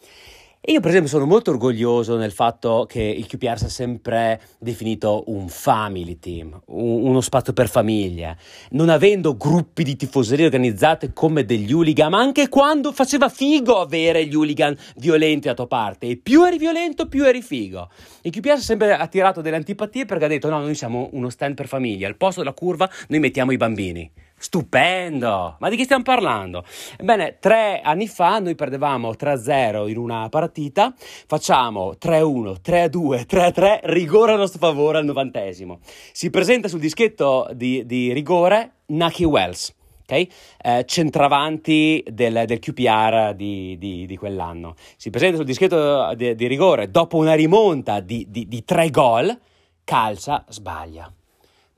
E 0.60 0.72
io 0.72 0.80
per 0.80 0.90
esempio 0.90 1.08
sono 1.08 1.24
molto 1.24 1.52
orgoglioso 1.52 2.16
nel 2.16 2.32
fatto 2.32 2.84
che 2.88 3.00
il 3.00 3.26
QPR 3.26 3.58
sia 3.58 3.68
sempre 3.68 4.40
definito 4.58 5.22
un 5.28 5.48
family 5.48 6.18
team, 6.18 6.60
un, 6.66 7.04
uno 7.04 7.20
spazio 7.20 7.52
per 7.52 7.68
famiglie, 7.68 8.36
non 8.70 8.88
avendo 8.88 9.36
gruppi 9.36 9.84
di 9.84 9.94
tifoserie 9.94 10.46
organizzate 10.46 11.12
come 11.12 11.44
degli 11.44 11.72
hooligan, 11.72 12.10
ma 12.10 12.18
anche 12.18 12.48
quando 12.48 12.90
faceva 12.90 13.28
figo 13.28 13.78
avere 13.78 14.26
gli 14.26 14.34
hooligan 14.34 14.76
violenti 14.96 15.48
a 15.48 15.54
tua 15.54 15.68
parte, 15.68 16.08
e 16.08 16.16
più 16.16 16.44
eri 16.44 16.58
violento 16.58 17.06
più 17.06 17.24
eri 17.24 17.40
figo. 17.40 17.88
Il 18.22 18.32
QPR 18.32 18.50
ha 18.50 18.56
sempre 18.58 18.94
attirato 18.94 19.40
delle 19.40 19.56
antipatie 19.56 20.06
perché 20.06 20.24
ha 20.24 20.28
detto 20.28 20.50
no, 20.50 20.58
noi 20.58 20.74
siamo 20.74 21.08
uno 21.12 21.30
stand 21.30 21.54
per 21.54 21.68
famiglia, 21.68 22.08
al 22.08 22.16
posto 22.16 22.40
della 22.40 22.52
curva 22.52 22.90
noi 23.06 23.20
mettiamo 23.20 23.52
i 23.52 23.56
bambini. 23.56 24.10
Stupendo! 24.40 25.56
Ma 25.58 25.68
di 25.68 25.76
che 25.76 25.82
stiamo 25.82 26.04
parlando? 26.04 26.64
Ebbene, 26.96 27.38
tre 27.40 27.80
anni 27.82 28.06
fa 28.06 28.38
noi 28.38 28.54
perdevamo 28.54 29.10
3-0 29.10 29.88
in 29.88 29.96
una 29.96 30.28
partita, 30.28 30.94
facciamo 31.26 31.94
3-1, 32.00 32.60
3-2, 32.64 33.26
3-3, 33.28 33.80
rigore 33.82 34.32
a 34.32 34.36
nostro 34.36 34.60
favore 34.60 34.98
al 34.98 35.04
novantesimo. 35.04 35.80
Si 36.12 36.30
presenta 36.30 36.68
sul 36.68 36.78
dischetto 36.78 37.48
di, 37.52 37.84
di 37.84 38.12
rigore 38.12 38.74
Nucky 38.86 39.24
Wells. 39.24 39.74
Okay? 40.02 40.30
Eh, 40.62 40.84
centravanti 40.86 42.04
del, 42.08 42.44
del 42.46 42.60
QPR 42.60 43.34
di, 43.34 43.76
di, 43.76 44.06
di, 44.06 44.16
quell'anno. 44.16 44.76
Si 44.96 45.10
presenta 45.10 45.36
sul 45.36 45.46
dischetto 45.46 46.14
di, 46.14 46.36
di 46.36 46.46
rigore 46.46 46.90
dopo 46.90 47.16
una 47.16 47.34
rimonta 47.34 47.98
di 47.98 48.62
tre 48.64 48.88
gol, 48.90 49.36
calcia, 49.82 50.44
sbaglia 50.48 51.12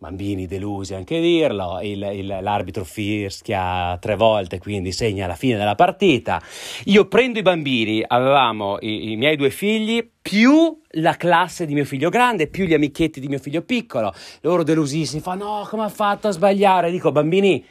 bambini 0.01 0.47
delusi 0.47 0.95
anche 0.95 1.21
dirlo, 1.21 1.79
il, 1.83 2.03
il, 2.15 2.39
l'arbitro 2.41 2.85
fischia 2.85 3.99
tre 4.01 4.17
volte, 4.17 4.59
quindi 4.59 4.93
segna 4.93 5.27
la 5.27 5.35
fine 5.35 5.59
della 5.59 5.75
partita. 5.75 6.41
Io 6.87 7.07
prendo 7.07 7.39
i 7.39 7.43
bambini, 7.43 8.03
avevamo 8.07 8.79
i, 8.81 9.13
i, 9.13 9.17
miei 9.17 9.37
due 9.37 9.51
figli, 9.51 10.09
più 10.23 10.81
la 10.93 11.17
classe 11.17 11.67
di 11.67 11.75
mio 11.75 11.85
figlio 11.85 12.09
grande, 12.09 12.47
più 12.47 12.65
gli 12.65 12.73
amichetti 12.73 13.21
di 13.21 13.29
mio 13.29 13.39
figlio 13.39 13.61
piccolo, 13.61 14.15
loro 14.41 14.63
delusissimi, 14.63 15.21
fanno 15.21 15.45
no, 15.45 15.67
come 15.69 15.85
ha 15.85 15.91
fatto 15.91 16.29
a 16.29 16.31
sbagliare? 16.31 16.91
Dico, 16.91 17.13
bambini, 17.13 17.63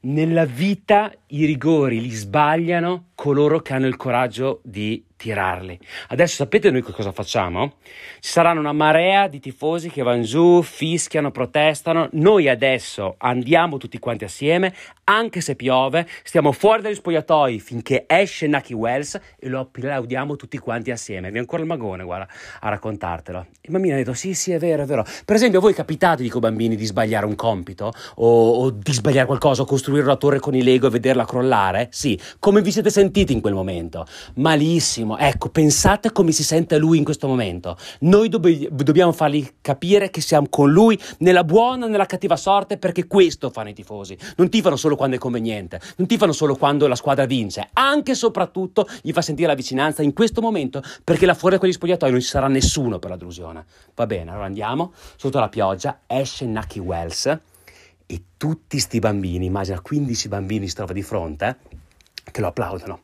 nella 0.00 0.46
vita 0.46 1.12
i 1.28 1.44
rigori 1.44 2.00
li 2.00 2.10
sbagliano 2.10 3.08
coloro 3.14 3.60
che 3.60 3.74
hanno 3.74 3.86
il 3.86 3.96
coraggio 3.96 4.60
di 4.62 5.04
tirarli. 5.24 5.78
Adesso 6.08 6.36
sapete 6.36 6.70
noi 6.70 6.82
cosa 6.82 7.10
facciamo? 7.10 7.76
Ci 8.20 8.30
saranno 8.30 8.60
una 8.60 8.72
marea 8.72 9.26
di 9.26 9.40
tifosi 9.40 9.88
che 9.88 10.02
vanno 10.02 10.22
giù, 10.22 10.60
fischiano, 10.60 11.30
protestano. 11.30 12.08
Noi 12.12 12.46
adesso 12.46 13.14
andiamo 13.16 13.78
tutti 13.78 13.98
quanti 13.98 14.24
assieme, 14.24 14.74
anche 15.04 15.40
se 15.40 15.54
piove, 15.56 16.06
stiamo 16.22 16.52
fuori 16.52 16.82
dagli 16.82 16.94
spogliatoi 16.94 17.58
finché 17.58 18.04
esce 18.06 18.46
Nucky 18.46 18.74
Wells 18.74 19.18
e 19.38 19.48
lo 19.48 19.60
applaudiamo 19.60 20.36
tutti 20.36 20.58
quanti 20.58 20.90
assieme. 20.90 21.30
Vi 21.30 21.38
ancora 21.38 21.62
il 21.62 21.68
magone, 21.68 22.04
guarda, 22.04 22.28
a 22.60 22.68
raccontartelo. 22.68 23.46
Il 23.62 23.70
bambino 23.70 23.94
ha 23.94 23.98
detto: 23.98 24.12
Sì, 24.12 24.34
sì, 24.34 24.52
è 24.52 24.58
vero, 24.58 24.82
è 24.82 24.86
vero. 24.86 25.04
Per 25.24 25.36
esempio, 25.36 25.58
a 25.58 25.62
voi 25.62 25.72
capitate, 25.72 26.22
dico 26.22 26.38
bambini, 26.38 26.76
di 26.76 26.84
sbagliare 26.84 27.24
un 27.24 27.34
compito 27.34 27.92
o, 28.16 28.50
o 28.50 28.70
di 28.70 28.92
sbagliare 28.92 29.26
qualcosa, 29.26 29.62
o 29.62 29.64
costruire 29.64 30.04
una 30.04 30.16
torre 30.16 30.38
con 30.38 30.54
i 30.54 30.62
Lego 30.62 30.86
e 30.88 30.90
vederla 30.90 31.24
crollare? 31.24 31.88
Sì, 31.90 32.18
come 32.38 32.60
vi 32.60 32.70
siete 32.70 32.90
sentiti 32.90 33.32
in 33.32 33.40
quel 33.40 33.54
momento? 33.54 34.06
Malissimo 34.34 35.13
Ecco, 35.18 35.48
pensate 35.48 36.12
come 36.12 36.32
si 36.32 36.42
sente 36.42 36.78
lui 36.78 36.98
in 36.98 37.04
questo 37.04 37.26
momento. 37.26 37.76
Noi 38.00 38.28
dobb- 38.28 38.68
dobbiamo 38.68 39.12
fargli 39.12 39.48
capire 39.60 40.10
che 40.10 40.20
siamo 40.20 40.46
con 40.48 40.70
lui 40.70 40.98
nella 41.18 41.44
buona 41.44 41.86
e 41.86 41.88
nella 41.88 42.06
cattiva 42.06 42.36
sorte 42.36 42.78
perché 42.78 43.06
questo 43.06 43.50
fanno 43.50 43.70
i 43.70 43.74
tifosi. 43.74 44.16
Non 44.36 44.48
tifano 44.48 44.76
solo 44.76 44.96
quando 44.96 45.16
è 45.16 45.18
conveniente, 45.18 45.80
non 45.96 46.06
tifano 46.06 46.32
solo 46.32 46.56
quando 46.56 46.86
la 46.86 46.94
squadra 46.94 47.24
vince, 47.26 47.68
anche 47.72 48.12
e 48.12 48.14
soprattutto 48.14 48.86
gli 49.02 49.12
fa 49.12 49.22
sentire 49.22 49.48
la 49.48 49.54
vicinanza 49.54 50.02
in 50.02 50.12
questo 50.12 50.40
momento 50.40 50.82
perché 51.02 51.26
là 51.26 51.34
fuori 51.34 51.54
da 51.54 51.60
quegli 51.60 51.72
spogliatoi 51.72 52.10
non 52.10 52.20
ci 52.20 52.28
sarà 52.28 52.48
nessuno 52.48 52.98
per 52.98 53.10
la 53.10 53.16
delusione. 53.16 53.64
Va 53.94 54.06
bene, 54.06 54.30
allora 54.30 54.46
andiamo, 54.46 54.92
sotto 55.16 55.38
la 55.38 55.48
pioggia 55.48 56.00
esce 56.06 56.46
Nucky 56.46 56.78
Wells 56.78 57.38
e 58.06 58.22
tutti 58.36 58.78
sti 58.78 58.98
bambini, 58.98 59.46
immagina 59.46 59.80
15 59.80 60.28
bambini 60.28 60.68
si 60.68 60.74
trova 60.74 60.92
di 60.92 61.02
fronte, 61.02 61.56
eh, 62.24 62.30
che 62.30 62.40
lo 62.40 62.48
applaudono 62.48 63.00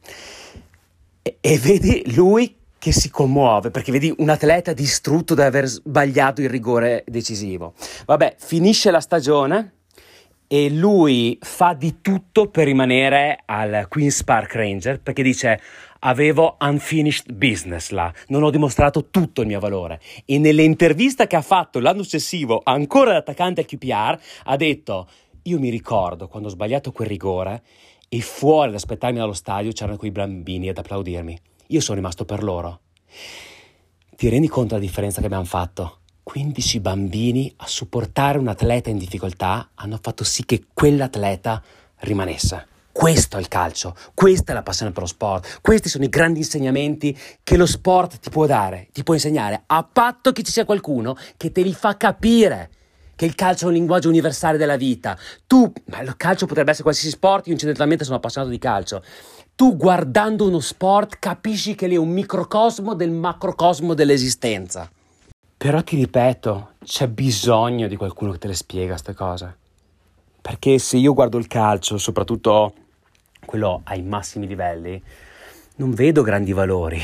e, 1.23 1.59
vedi 1.59 2.15
lui 2.15 2.57
che 2.79 2.93
si 2.93 3.11
commuove 3.11 3.71
perché 3.71 3.93
vedi 3.93 4.13
un 4.19 4.31
atleta 4.31 4.73
distrutto 4.73 5.35
da 5.35 5.45
aver 5.45 5.67
sbagliato 5.67 6.41
il 6.41 6.49
rigore 6.49 7.05
decisivo. 7.07 7.75
Vabbè, 8.07 8.37
finisce 8.39 8.91
la 8.91 9.01
stagione 9.01 9.75
e 10.53 10.69
lui 10.71 11.39
fa 11.41 11.75
di 11.75 12.01
tutto 12.01 12.49
per 12.49 12.65
rimanere 12.65 13.43
al 13.45 13.87
Queen's 13.89 14.25
Park 14.25 14.55
Ranger 14.55 15.01
perché 15.01 15.23
dice 15.23 15.61
avevo 16.01 16.57
unfinished 16.59 17.33
business 17.33 17.91
là, 17.91 18.13
non 18.29 18.43
ho 18.43 18.51
dimostrato 18.51 19.11
tutto 19.11 19.43
il 19.43 19.47
mio 19.47 19.61
valore 19.61 20.01
e 20.25 20.39
nell'intervista 20.39 21.29
che 21.29 21.37
ha 21.37 21.43
fatto 21.43 21.79
l'anno 21.79 22.03
successivo 22.03 22.63
ancora 22.65 23.13
l'attaccante 23.13 23.61
al 23.61 23.67
QPR 23.67 24.19
ha 24.45 24.57
detto 24.57 25.09
io 25.43 25.59
mi 25.61 25.71
ricordo 25.71 26.27
quando 26.27 26.49
ho 26.49 26.51
sbagliato 26.51 26.91
quel 26.91 27.07
rigore 27.07 27.63
e 28.13 28.21
fuori 28.23 28.71
ad 28.71 28.75
aspettarmi 28.75 29.19
dallo 29.21 29.33
stadio 29.33 29.71
c'erano 29.71 29.97
quei 29.97 30.11
bambini 30.11 30.69
ad 30.69 30.79
applaudirmi. 30.79 31.41
Io 31.69 31.81
sono 31.81 31.97
rimasto 31.97 32.25
per 32.25 32.43
loro. 32.43 32.81
Ti 34.17 34.29
rendi 34.29 34.49
conto 34.49 34.75
della 34.75 34.85
differenza 34.85 35.21
che 35.21 35.27
abbiamo 35.27 35.45
fatto? 35.45 36.01
15 36.25 36.81
bambini 36.81 37.53
a 37.59 37.69
supportare 37.69 38.39
un 38.39 38.49
atleta 38.49 38.91
in 38.91 38.99
difficoltà 38.99 39.71
hanno 39.75 39.97
fatto 40.03 40.25
sì 40.25 40.45
che 40.45 40.65
quell'atleta 40.75 41.63
rimanesse. 41.99 42.67
Questo 42.91 43.37
è 43.37 43.41
il 43.41 43.47
calcio, 43.47 43.95
questa 44.13 44.51
è 44.51 44.55
la 44.57 44.65
passione 44.65 44.91
per 44.91 45.03
lo 45.03 45.09
sport, 45.09 45.61
questi 45.61 45.89
sono 45.89 46.03
i 46.03 46.09
grandi 46.09 46.41
insegnamenti 46.41 47.17
che 47.45 47.57
lo 47.57 47.65
sport 47.65 48.19
ti 48.19 48.29
può 48.29 48.47
dare, 48.47 48.89
ti 48.93 49.05
può 49.05 49.15
insegnare, 49.15 49.63
a 49.67 49.85
patto 49.85 50.33
che 50.33 50.43
ci 50.43 50.51
sia 50.51 50.65
qualcuno 50.65 51.17
che 51.37 51.53
te 51.53 51.63
li 51.63 51.73
fa 51.73 51.97
capire 51.97 52.71
che 53.21 53.27
il 53.27 53.35
calcio 53.35 53.67
è 53.67 53.69
un 53.69 53.75
linguaggio 53.75 54.09
universale 54.09 54.57
della 54.57 54.79
vita. 54.79 55.15
Tu, 55.47 55.71
ma 55.89 56.01
il 56.01 56.17
calcio 56.17 56.47
potrebbe 56.47 56.71
essere 56.71 56.85
qualsiasi 56.85 57.15
sport, 57.15 57.49
io 57.49 57.53
incidentalmente 57.53 58.03
sono 58.03 58.17
appassionato 58.17 58.51
di 58.51 58.57
calcio. 58.57 59.03
Tu 59.55 59.77
guardando 59.77 60.47
uno 60.47 60.61
sport 60.61 61.19
capisci 61.19 61.75
che 61.75 61.87
lì 61.87 61.97
è 61.97 61.99
un 61.99 62.09
microcosmo 62.09 62.95
del 62.95 63.11
macrocosmo 63.11 63.93
dell'esistenza. 63.93 64.91
Però 65.55 65.83
ti 65.83 65.97
ripeto, 65.97 66.71
c'è 66.83 67.09
bisogno 67.09 67.89
di 67.89 67.97
qualcuno 67.97 68.33
che 68.33 68.39
te 68.39 68.47
le 68.47 68.55
spiega 68.55 68.93
queste 68.93 69.13
cose. 69.13 69.57
Perché 70.41 70.79
se 70.79 70.97
io 70.97 71.13
guardo 71.13 71.37
il 71.37 71.47
calcio, 71.47 71.99
soprattutto 71.99 72.73
quello 73.45 73.83
ai 73.85 74.01
massimi 74.01 74.47
livelli, 74.47 75.03
non 75.77 75.91
vedo 75.93 76.23
grandi 76.23 76.55
valori 76.55 76.99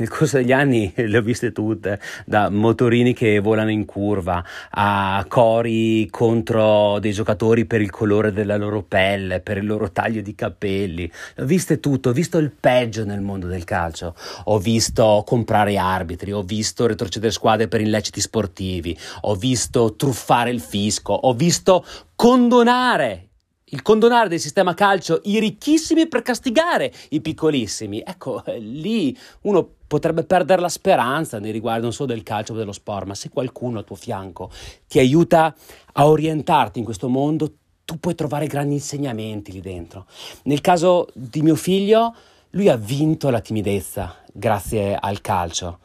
nel 0.00 0.08
corso 0.08 0.38
degli 0.38 0.52
anni 0.52 0.92
le 0.96 1.18
ho 1.18 1.22
viste 1.22 1.52
tutte, 1.52 2.00
da 2.24 2.48
motorini 2.50 3.12
che 3.12 3.38
volano 3.38 3.70
in 3.70 3.84
curva 3.84 4.42
a 4.70 5.24
cori 5.28 6.08
contro 6.10 6.98
dei 6.98 7.12
giocatori 7.12 7.66
per 7.66 7.80
il 7.80 7.90
colore 7.90 8.32
della 8.32 8.56
loro 8.56 8.82
pelle, 8.82 9.40
per 9.40 9.58
il 9.58 9.66
loro 9.66 9.92
taglio 9.92 10.22
di 10.22 10.34
capelli. 10.34 11.10
Le 11.34 11.42
ho 11.42 11.46
viste 11.46 11.80
tutte, 11.80 12.08
ho 12.08 12.12
visto 12.12 12.38
il 12.38 12.50
peggio 12.50 13.04
nel 13.04 13.20
mondo 13.20 13.46
del 13.46 13.64
calcio. 13.64 14.14
Ho 14.44 14.58
visto 14.58 15.22
comprare 15.26 15.76
arbitri, 15.76 16.32
ho 16.32 16.42
visto 16.42 16.86
retrocedere 16.86 17.32
squadre 17.32 17.68
per 17.68 17.80
illeciti 17.80 18.20
sportivi, 18.20 18.96
ho 19.22 19.34
visto 19.34 19.94
truffare 19.94 20.50
il 20.50 20.60
fisco, 20.60 21.12
ho 21.12 21.34
visto 21.34 21.84
condonare 22.16 23.29
il 23.70 23.82
condonare 23.82 24.28
del 24.28 24.40
sistema 24.40 24.74
calcio 24.74 25.20
i 25.24 25.38
ricchissimi 25.38 26.06
per 26.06 26.22
castigare 26.22 26.92
i 27.10 27.20
piccolissimi. 27.20 28.02
Ecco, 28.04 28.42
lì 28.58 29.16
uno 29.42 29.68
potrebbe 29.86 30.24
perdere 30.24 30.60
la 30.60 30.68
speranza 30.68 31.38
nei 31.38 31.50
riguardi 31.52 31.82
non 31.82 31.92
solo 31.92 32.12
del 32.12 32.22
calcio 32.22 32.52
ma 32.52 32.60
dello 32.60 32.72
sport, 32.72 33.06
ma 33.06 33.14
se 33.14 33.28
qualcuno 33.28 33.78
al 33.78 33.84
tuo 33.84 33.96
fianco 33.96 34.50
ti 34.86 34.98
aiuta 34.98 35.54
a 35.94 36.06
orientarti 36.06 36.78
in 36.78 36.84
questo 36.84 37.08
mondo, 37.08 37.54
tu 37.84 37.98
puoi 37.98 38.14
trovare 38.14 38.46
grandi 38.46 38.74
insegnamenti 38.74 39.52
lì 39.52 39.60
dentro. 39.60 40.06
Nel 40.44 40.60
caso 40.60 41.08
di 41.12 41.42
mio 41.42 41.56
figlio, 41.56 42.14
lui 42.50 42.68
ha 42.68 42.76
vinto 42.76 43.30
la 43.30 43.40
timidezza 43.40 44.16
grazie 44.32 44.96
al 44.96 45.20
calcio 45.20 45.78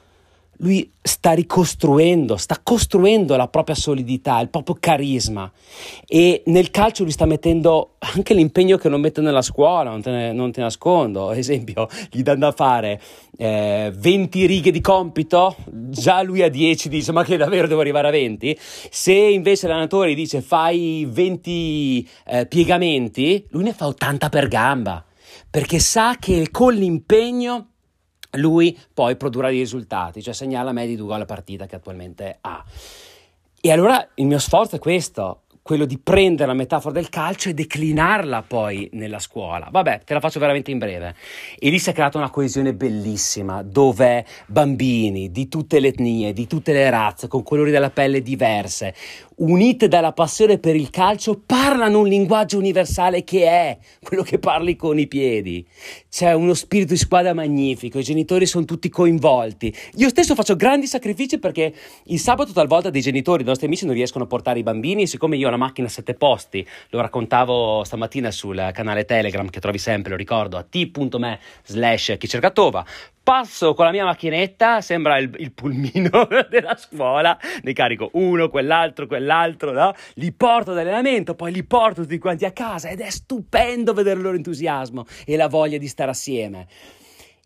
lui 0.57 0.91
sta 1.01 1.33
ricostruendo, 1.33 2.37
sta 2.37 2.59
costruendo 2.61 3.35
la 3.35 3.47
propria 3.47 3.75
solidità, 3.75 4.39
il 4.39 4.49
proprio 4.49 4.77
carisma. 4.79 5.51
E 6.07 6.43
nel 6.45 6.71
calcio 6.71 7.03
lui 7.03 7.11
sta 7.11 7.25
mettendo 7.25 7.95
anche 7.99 8.33
l'impegno 8.33 8.77
che 8.77 8.89
non 8.89 9.01
mette 9.01 9.21
nella 9.21 9.41
scuola, 9.41 9.91
non 9.91 10.01
te, 10.01 10.11
ne, 10.11 10.33
non 10.33 10.51
te 10.51 10.61
nascondo, 10.61 11.29
ad 11.29 11.37
esempio 11.37 11.87
gli 12.09 12.21
danno 12.21 12.47
a 12.47 12.51
fare 12.51 13.01
eh, 13.37 13.91
20 13.95 14.45
righe 14.45 14.71
di 14.71 14.81
compito, 14.81 15.55
già 15.65 16.21
lui 16.21 16.41
a 16.41 16.49
10 16.49 16.89
dice 16.89 17.11
ma 17.11 17.23
che 17.23 17.37
davvero 17.37 17.67
devo 17.67 17.81
arrivare 17.81 18.07
a 18.07 18.11
20, 18.11 18.57
se 18.59 19.13
invece 19.13 19.67
l'allenatore 19.67 20.11
gli 20.11 20.15
dice 20.15 20.41
fai 20.41 21.07
20 21.09 22.09
eh, 22.27 22.45
piegamenti, 22.47 23.45
lui 23.49 23.63
ne 23.63 23.73
fa 23.73 23.87
80 23.87 24.29
per 24.29 24.47
gamba, 24.47 25.03
perché 25.49 25.79
sa 25.79 26.15
che 26.19 26.49
con 26.51 26.73
l'impegno 26.73 27.69
lui 28.35 28.77
poi 28.93 29.15
produrrà 29.15 29.49
dei 29.49 29.59
risultati, 29.59 30.21
cioè 30.21 30.33
segnala 30.33 30.71
media 30.71 30.91
di 30.91 30.97
due 30.97 31.07
gol 31.07 31.21
a 31.21 31.25
partita 31.25 31.65
che 31.65 31.75
attualmente 31.75 32.37
ha. 32.41 32.63
E 33.61 33.71
allora 33.71 34.07
il 34.15 34.27
mio 34.27 34.39
sforzo 34.39 34.75
è 34.75 34.79
questo, 34.79 35.41
quello 35.65 35.85
di 35.85 35.97
prendere 35.97 36.45
la 36.45 36.53
metafora 36.53 36.93
del 36.93 37.09
calcio 37.09 37.49
e 37.49 37.55
declinarla 37.55 38.43
poi 38.43 38.87
nella 38.93 39.17
scuola. 39.17 39.67
Vabbè, 39.71 40.01
te 40.05 40.13
la 40.13 40.19
faccio 40.19 40.37
veramente 40.37 40.69
in 40.69 40.77
breve. 40.77 41.15
E 41.57 41.71
lì 41.71 41.79
si 41.79 41.89
è 41.89 41.93
creata 41.93 42.19
una 42.19 42.29
coesione 42.29 42.75
bellissima 42.75 43.63
dove 43.63 44.23
bambini 44.45 45.31
di 45.31 45.47
tutte 45.47 45.79
le 45.79 45.87
etnie, 45.87 46.33
di 46.33 46.45
tutte 46.45 46.71
le 46.71 46.87
razze, 46.91 47.27
con 47.27 47.41
colori 47.41 47.71
della 47.71 47.89
pelle 47.89 48.21
diverse, 48.21 48.93
unite 49.37 49.87
dalla 49.87 50.13
passione 50.13 50.59
per 50.59 50.75
il 50.75 50.89
calcio, 50.89 51.41
parlano 51.45 51.99
un 51.99 52.07
linguaggio 52.07 52.57
universale 52.57 53.23
che 53.23 53.45
è 53.45 53.77
quello 54.01 54.23
che 54.23 54.39
parli 54.39 54.75
con 54.75 54.97
i 54.99 55.07
piedi. 55.07 55.65
C'è 56.09 56.33
uno 56.33 56.53
spirito 56.53 56.93
di 56.93 56.99
squadra 56.99 57.33
magnifico, 57.33 57.99
i 57.99 58.03
genitori 58.03 58.45
sono 58.45 58.65
tutti 58.65 58.89
coinvolti. 58.89 59.75
Io 59.95 60.09
stesso 60.09 60.35
faccio 60.35 60.55
grandi 60.55 60.87
sacrifici 60.87 61.39
perché 61.39 61.73
il 62.05 62.19
sabato 62.19 62.53
talvolta 62.53 62.89
dei 62.89 63.01
genitori, 63.01 63.39
dei 63.39 63.47
nostri 63.47 63.65
amici 63.67 63.85
non 63.85 63.95
riescono 63.95 64.23
a 64.23 64.27
portare 64.27 64.59
i 64.59 64.63
bambini, 64.63 65.07
siccome 65.07 65.35
io 65.35 65.49
la 65.49 65.57
macchina 65.57 65.87
a 65.87 65.89
sette 65.89 66.13
posti, 66.13 66.65
lo 66.89 67.01
raccontavo 67.01 67.83
stamattina 67.83 68.31
sul 68.31 68.69
canale 68.73 69.05
Telegram 69.05 69.49
che 69.49 69.59
trovi 69.59 69.77
sempre, 69.77 70.11
lo 70.11 70.17
ricordo, 70.17 70.57
a 70.57 70.63
t.me 70.63 71.39
slash 71.65 72.15
chi 72.17 72.27
cerca 72.27 72.51
Tova, 72.51 72.85
passo 73.25 73.73
con 73.73 73.85
la 73.85 73.91
mia 73.91 74.05
macchinetta, 74.05 74.81
sembra 74.81 75.17
il, 75.17 75.33
il 75.39 75.51
pulmino 75.51 76.27
della 76.47 76.77
scuola, 76.77 77.35
ne 77.63 77.73
carico 77.73 78.11
uno, 78.13 78.49
quell'altro, 78.49 79.07
quell'altro, 79.07 79.71
no? 79.71 79.93
li 80.13 80.31
porto 80.31 80.73
d'allenamento, 80.73 81.33
poi 81.33 81.51
li 81.51 81.63
porto 81.63 82.03
tutti 82.03 82.19
quanti 82.19 82.45
a 82.45 82.51
casa 82.51 82.89
ed 82.89 83.01
è 83.01 83.09
stupendo 83.09 83.93
vedere 83.93 84.17
il 84.17 84.23
loro 84.23 84.35
entusiasmo 84.35 85.05
e 85.25 85.35
la 85.37 85.47
voglia 85.47 85.79
di 85.79 85.87
stare 85.87 86.11
assieme. 86.11 86.67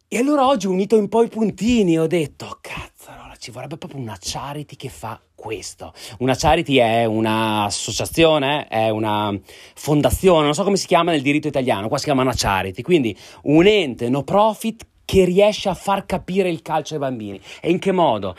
E 0.10 0.18
allora 0.18 0.48
oggi 0.48 0.68
ho 0.68 0.72
unito 0.72 0.98
un 0.98 1.08
po' 1.08 1.24
i 1.24 1.30
puntini 1.30 1.94
e 1.94 2.00
ho 2.00 2.08
detto, 2.08 2.58
cazzarola, 2.60 3.38
ci 3.38 3.52
vorrebbe 3.52 3.78
proprio 3.78 4.02
una 4.02 4.18
charity 4.20 4.76
che 4.76 4.90
fa 4.90 5.18
questo. 5.34 5.94
Una 6.18 6.36
charity 6.36 6.76
è 6.76 7.06
un'associazione, 7.06 8.68
è 8.68 8.90
una 8.90 9.34
fondazione, 9.76 10.44
non 10.44 10.54
so 10.54 10.64
come 10.64 10.76
si 10.76 10.88
chiama 10.88 11.12
nel 11.12 11.22
diritto 11.22 11.48
italiano, 11.48 11.88
qua 11.88 11.98
si 11.98 12.04
chiama 12.04 12.24
una 12.24 12.34
charity, 12.36 12.82
quindi 12.82 13.18
un 13.44 13.66
ente 13.66 14.10
no 14.10 14.24
profit 14.24 14.86
che 15.10 15.26
riesce 15.26 15.70
a 15.70 15.74
far 15.74 16.06
capire 16.06 16.50
il 16.50 16.62
calcio 16.62 16.94
ai 16.94 17.00
bambini. 17.00 17.42
E 17.62 17.72
in 17.72 17.80
che 17.80 17.92
modo? 17.92 18.36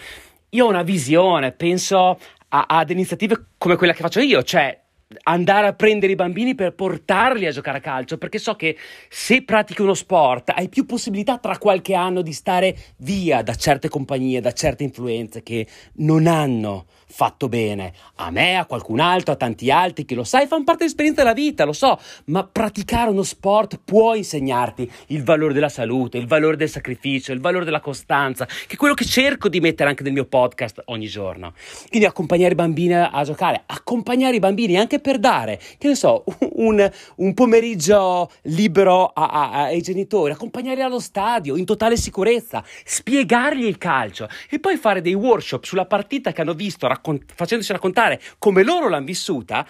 Io 0.51 0.67
ho 0.67 0.69
una 0.69 0.85
visione, 0.85 1.51
penso 1.51 2.17
a, 2.47 2.67
ad 2.69 2.91
iniziative 2.91 3.47
come 3.59 3.75
quella 3.75 3.93
che 3.93 4.03
faccio 4.03 4.21
io, 4.21 4.45
cioè 4.45 4.81
andare 5.25 5.67
a 5.67 5.73
prendere 5.73 6.13
i 6.13 6.17
bambini 6.17 6.55
per 6.55 6.73
portarli 6.73 7.47
a 7.47 7.51
giocare 7.51 7.79
a 7.79 7.81
calcio, 7.81 8.17
perché 8.17 8.39
so 8.39 8.55
che 8.55 8.77
se 9.09 9.43
pratichi 9.43 9.83
uno 9.83 9.95
sport 9.95 10.53
hai 10.55 10.69
più 10.69 10.87
possibilità 10.87 11.39
tra 11.39 11.59
qualche 11.59 11.95
anno 11.95 12.23
di 12.23 12.33
stare 12.33 12.77
via 12.99 13.43
da 13.43 13.57
certe 13.57 13.89
compagnie, 13.89 14.41
da 14.41 14.53
certe 14.53 14.85
influenze 14.85 15.43
che 15.43 15.67
non 15.95 16.29
hanno 16.29 16.87
fatto 17.11 17.49
bene 17.49 17.93
a 18.17 18.31
me, 18.31 18.57
a 18.57 18.67
qualcun 18.67 19.01
altro, 19.01 19.33
a 19.33 19.37
tanti 19.37 19.69
altri 19.69 20.05
che 20.05 20.15
lo 20.15 20.23
sai, 20.23 20.47
fanno 20.47 20.63
parte 20.63 20.83
dell'esperienza 20.83 21.23
della 21.23 21.35
vita, 21.35 21.65
lo 21.65 21.73
so, 21.73 21.99
ma 22.27 22.45
praticare 22.45 23.11
uno 23.11 23.25
sport 23.25 23.81
può 23.85 24.15
insegnarti 24.15 24.89
il 25.09 25.25
valore 25.25 25.53
della 25.53 25.69
salute, 25.69 26.19
il 26.19 26.29
valore 26.29 26.57
del 26.57 26.69
sacrificio, 26.69 27.33
il 27.33 27.41
valore 27.41 27.65
della 27.65 27.81
costanza, 27.81 28.47
che 28.47 28.75
è 28.75 28.77
quello 28.77 28.95
che 28.95 29.05
cerco 29.05 29.49
di 29.49 29.59
mettere 29.59 29.89
anche 29.89 30.05
nel 30.05 30.13
mio 30.13 30.27
podcast 30.27 30.83
ogni 30.87 31.09
giorno. 31.09 31.53
Quindi 31.89 32.07
accompagnare 32.07 32.53
i 32.53 32.57
bambini 32.57 32.95
a 32.95 33.25
giocare, 33.25 33.65
accompagnare 33.67 34.37
i 34.37 34.39
bambini 34.39 34.77
anche 34.77 35.00
per 35.01 35.19
dare, 35.19 35.61
che 35.79 35.89
ne 35.89 35.95
so, 35.95 36.25
un, 36.57 36.91
un 37.17 37.35
pomeriggio 37.35 38.31
libero 38.43 39.07
a, 39.07 39.27
a, 39.27 39.51
ai 39.65 39.81
genitori, 39.81 40.33
accompagnarli 40.33 40.83
allo 40.83 41.01
stadio 41.01 41.57
in 41.57 41.65
totale 41.65 41.97
sicurezza, 41.97 42.65
spiegargli 42.85 43.65
il 43.65 43.79
calcio 43.79 44.29
e 44.49 44.59
poi 44.59 44.77
fare 44.77 45.01
dei 45.01 45.15
workshop 45.15 45.65
sulla 45.65 45.87
partita 45.87 46.33
che 46.33 46.41
hanno 46.41 46.55
visto, 46.55 46.87
raccont- 46.87 47.33
facendoci 47.35 47.73
raccontare 47.73 48.21
come 48.39 48.63
loro 48.63 48.89
l'hanno 48.89 49.07
vissuta, 49.07 49.67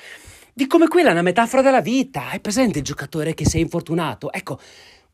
di 0.52 0.66
come 0.66 0.88
quella 0.88 1.08
è 1.08 1.12
una 1.12 1.22
metafora 1.22 1.62
della 1.62 1.80
vita. 1.80 2.30
Hai 2.30 2.40
presente 2.40 2.78
il 2.78 2.84
giocatore 2.84 3.34
che 3.34 3.46
sei 3.46 3.62
infortunato? 3.62 4.32
Ecco, 4.32 4.58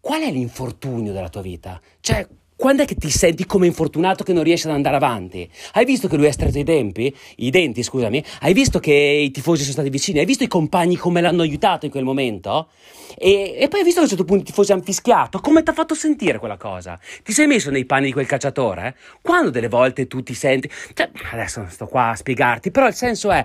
qual 0.01 0.23
è 0.23 0.31
l'infortunio 0.31 1.13
della 1.13 1.29
tua 1.29 1.43
vita? 1.43 1.81
Cioè, 2.01 2.27
quando 2.57 2.83
è 2.83 2.87
che 2.87 2.95
ti 2.95 3.11
senti 3.11 3.45
come 3.45 3.67
infortunato 3.67 4.25
che 4.25 4.33
non 4.33 4.43
riesci 4.43 4.67
ad 4.67 4.73
andare 4.73 4.97
avanti? 4.97 5.49
Hai 5.73 5.85
visto 5.85 6.09
che 6.09 6.17
lui 6.17 6.27
ha 6.27 6.33
stretto 6.33 6.59
i 6.59 6.63
denti? 6.63 7.15
I 7.37 7.51
denti, 7.51 7.83
scusami? 7.83 8.25
Hai 8.41 8.55
visto 8.55 8.79
che 8.79 8.93
i 8.95 9.31
tifosi 9.31 9.61
sono 9.61 9.75
stati 9.75 9.91
vicini? 9.91 10.21
Hai 10.21 10.25
visto 10.25 10.43
i 10.43 10.49
compagni 10.49 10.97
come 10.97 11.21
l'hanno 11.21 11.43
aiutato 11.43 11.85
in 11.85 11.91
quel 11.91 12.05
momento? 12.05 12.71
E, 13.19 13.57
e 13.59 13.69
poi 13.69 13.81
hai 13.81 13.85
visto 13.85 14.01
che 14.01 14.01
a 14.01 14.03
un 14.03 14.09
certo 14.09 14.25
punto 14.25 14.43
i 14.43 14.47
tifosi 14.47 14.73
hanno 14.73 14.83
fischiato? 14.83 15.41
Come 15.41 15.63
ti 15.63 15.69
ha 15.69 15.75
fatto 15.75 15.95
sentire 15.95 16.39
quella 16.39 16.57
cosa? 16.57 16.99
Ti 17.23 17.33
sei 17.33 17.47
messo 17.47 17.71
nei 17.71 17.85
panni 17.85 18.07
di 18.07 18.13
quel 18.13 18.27
calciatore? 18.27 18.97
Quando 19.21 19.51
delle 19.51 19.69
volte 19.69 20.07
tu 20.07 20.23
ti 20.23 20.33
senti... 20.33 20.71
Cioè, 20.95 21.11
adesso 21.33 21.61
non 21.61 21.69
sto 21.69 21.87
qua 21.87 22.09
a 22.09 22.17
spiegarti, 22.17 22.71
però 22.71 22.87
il 22.87 22.95
senso 22.95 23.31
è 23.31 23.45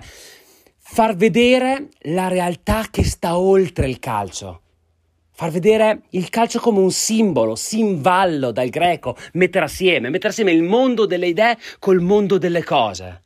far 0.78 1.16
vedere 1.16 1.88
la 2.04 2.28
realtà 2.28 2.86
che 2.90 3.04
sta 3.04 3.36
oltre 3.36 3.88
il 3.88 3.98
calcio 3.98 4.61
far 5.34 5.50
vedere 5.50 6.02
il 6.10 6.28
calcio 6.28 6.60
come 6.60 6.78
un 6.78 6.90
simbolo, 6.90 7.56
simvallo 7.56 8.52
dal 8.52 8.68
greco, 8.68 9.16
mettere 9.32 9.64
assieme, 9.64 10.10
mettere 10.10 10.28
assieme 10.28 10.52
il 10.52 10.62
mondo 10.62 11.06
delle 11.06 11.26
idee 11.26 11.58
col 11.78 12.00
mondo 12.00 12.38
delle 12.38 12.62
cose. 12.62 13.22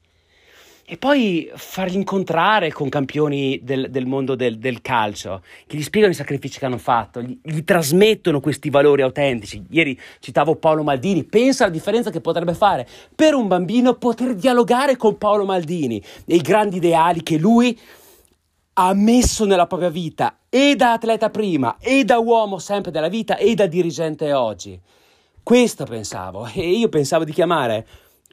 E 0.88 0.97
poi 0.99 1.51
farli 1.53 1.97
incontrare 1.97 2.71
con 2.71 2.88
campioni 2.88 3.59
del, 3.61 3.90
del 3.90 4.07
mondo 4.07 4.37
del, 4.37 4.57
del, 4.57 4.81
calcio, 4.83 5.42
che 5.66 5.77
gli 5.77 5.83
spiegano 5.83 6.12
i 6.12 6.16
sacrifici 6.16 6.61
che 6.61 6.64
hanno 6.64 6.79
fatto, 6.79 7.21
gli, 7.21 7.37
gli, 7.42 7.64
trasmettono 7.64 8.38
questi 8.38 8.71
valori 8.71 9.03
autentici. 9.03 9.64
Ieri 9.71 9.99
citavo 10.21 10.55
Paolo 10.55 10.85
Maldini, 10.85 11.25
pensa 11.25 11.64
alla 11.64 11.73
differenza 11.73 12.11
che 12.11 12.21
potrebbe 12.21 12.55
fare 12.55 12.87
per 13.12 13.35
un 13.35 13.49
bambino 13.49 13.95
poter 13.95 14.37
dialogare 14.37 14.97
con 14.97 15.19
Paolo 15.19 15.45
Maldini 15.45 16.01
e 16.25 16.37
i 16.37 16.40
grandi 16.40 16.77
ideali 16.77 17.25
che 17.25 17.37
lui 17.37 17.77
ha 18.79 18.93
messo 18.93 19.47
nella 19.47 19.67
propria 19.67 19.89
vita 19.89 20.41
e 20.51 20.77
da 20.77 20.93
atleta 20.93 21.31
prima 21.31 21.77
e 21.79 22.05
da 22.05 22.19
uomo 22.19 22.59
sempre 22.59 22.91
della 22.91 23.09
vita 23.09 23.37
e 23.37 23.55
da 23.55 23.67
dirigente 23.67 24.33
oggi. 24.35 24.79
Questo 25.43 25.85
pensavo 25.85 26.47
e 26.53 26.71
io 26.71 26.89
pensavo 26.89 27.25
di 27.25 27.33
chiamare 27.33 27.87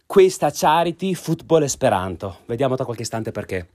questa 0.06 0.52
charity 0.52 1.14
Football 1.14 1.64
Esperanto. 1.64 2.40
Vediamo 2.46 2.76
tra 2.76 2.84
qualche 2.84 3.04
istante 3.04 3.32
perché. 3.32 3.70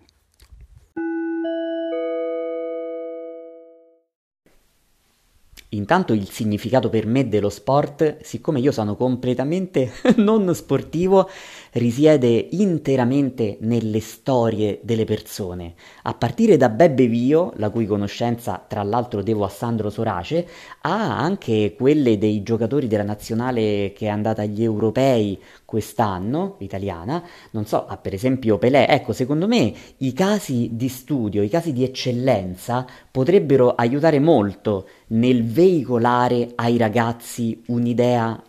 Intanto 5.79 6.13
il 6.13 6.29
significato 6.29 6.89
per 6.89 7.07
me 7.07 7.29
dello 7.29 7.49
sport, 7.49 8.19
siccome 8.23 8.59
io 8.59 8.73
sono 8.73 8.97
completamente 8.97 9.93
non 10.17 10.53
sportivo, 10.53 11.31
risiede 11.73 12.49
interamente 12.51 13.59
nelle 13.61 14.01
storie 14.01 14.81
delle 14.83 15.05
persone, 15.05 15.75
a 16.03 16.15
partire 16.15 16.57
da 16.57 16.69
Bebbe 16.69 17.07
Vio, 17.07 17.53
la 17.57 17.71
cui 17.71 17.87
conoscenza 17.87 18.65
tra 18.67 18.83
l'altro 18.83 19.23
devo 19.23 19.45
a 19.45 19.49
Sandro 19.49 19.89
Sorace, 19.89 20.47
a 20.81 21.17
anche 21.17 21.75
quelle 21.77 22.19
dei 22.19 22.43
giocatori 22.43 22.89
della 22.89 23.05
nazionale 23.05 23.93
che 23.95 24.07
è 24.07 24.09
andata 24.09 24.43
agli 24.43 24.65
europei 24.65 25.41
quest'anno, 25.65 26.57
italiana, 26.59 27.23
non 27.53 27.67
so, 27.67 27.87
ah, 27.87 27.99
per 27.99 28.15
esempio 28.15 28.59
Pelé, 28.59 28.89
ecco, 28.89 29.13
secondo 29.13 29.47
me 29.47 29.73
i 29.99 30.13
casi 30.13 30.71
di 30.73 30.89
studio, 30.89 31.43
i 31.43 31.49
casi 31.49 31.73
di 31.73 31.85
eccellenza 31.85 32.85
potrebbero 33.11 33.75
aiutare 33.75 34.19
molto 34.19 34.87
nel 35.09 35.45
veicolare 35.45 36.53
ai 36.55 36.77
ragazzi 36.77 37.63
un'idea 37.67 38.43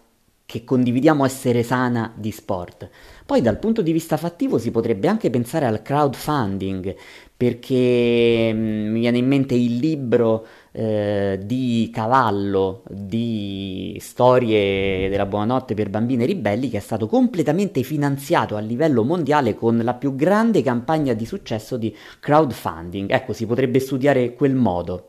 che 0.50 0.64
condividiamo 0.64 1.26
essere 1.26 1.62
sana 1.62 2.12
di 2.16 2.32
sport. 2.32 2.90
Poi 3.24 3.40
dal 3.40 3.60
punto 3.60 3.84
di 3.84 3.92
vista 3.92 4.18
fattivo 4.18 4.58
si 4.58 4.72
potrebbe 4.72 5.08
anche 5.08 5.30
pensare 5.30 5.68
al 5.68 5.84
crowdfunding, 5.84 6.96
perché 7.38 8.52
mm, 8.52 8.92
mi 8.92 9.00
viene 9.00 9.20
in 9.20 9.28
mente 9.28 9.54
il 9.54 9.78
libro 9.78 10.48
eh, 10.72 11.40
di 11.44 11.92
Cavallo 11.94 12.82
di 12.90 13.96
storie 14.02 15.08
della 15.08 15.28
buonanotte 15.28 15.76
per 15.76 15.92
bambine 15.92 16.26
ribelli 16.26 16.70
che 16.70 16.78
è 16.78 16.82
stato 16.82 17.06
completamente 17.06 17.84
finanziato 17.84 18.56
a 18.56 18.60
livello 18.60 19.04
mondiale 19.04 19.54
con 19.54 19.78
la 19.78 19.94
più 19.94 20.16
grande 20.16 20.64
campagna 20.64 21.14
di 21.14 21.28
successo 21.28 21.78
di 21.78 21.96
crowdfunding. 22.20 23.12
Ecco, 23.12 23.34
si 23.34 23.46
potrebbe 23.46 23.80
studiare 23.80 24.34
quel 24.34 24.56
modo. 24.56 25.09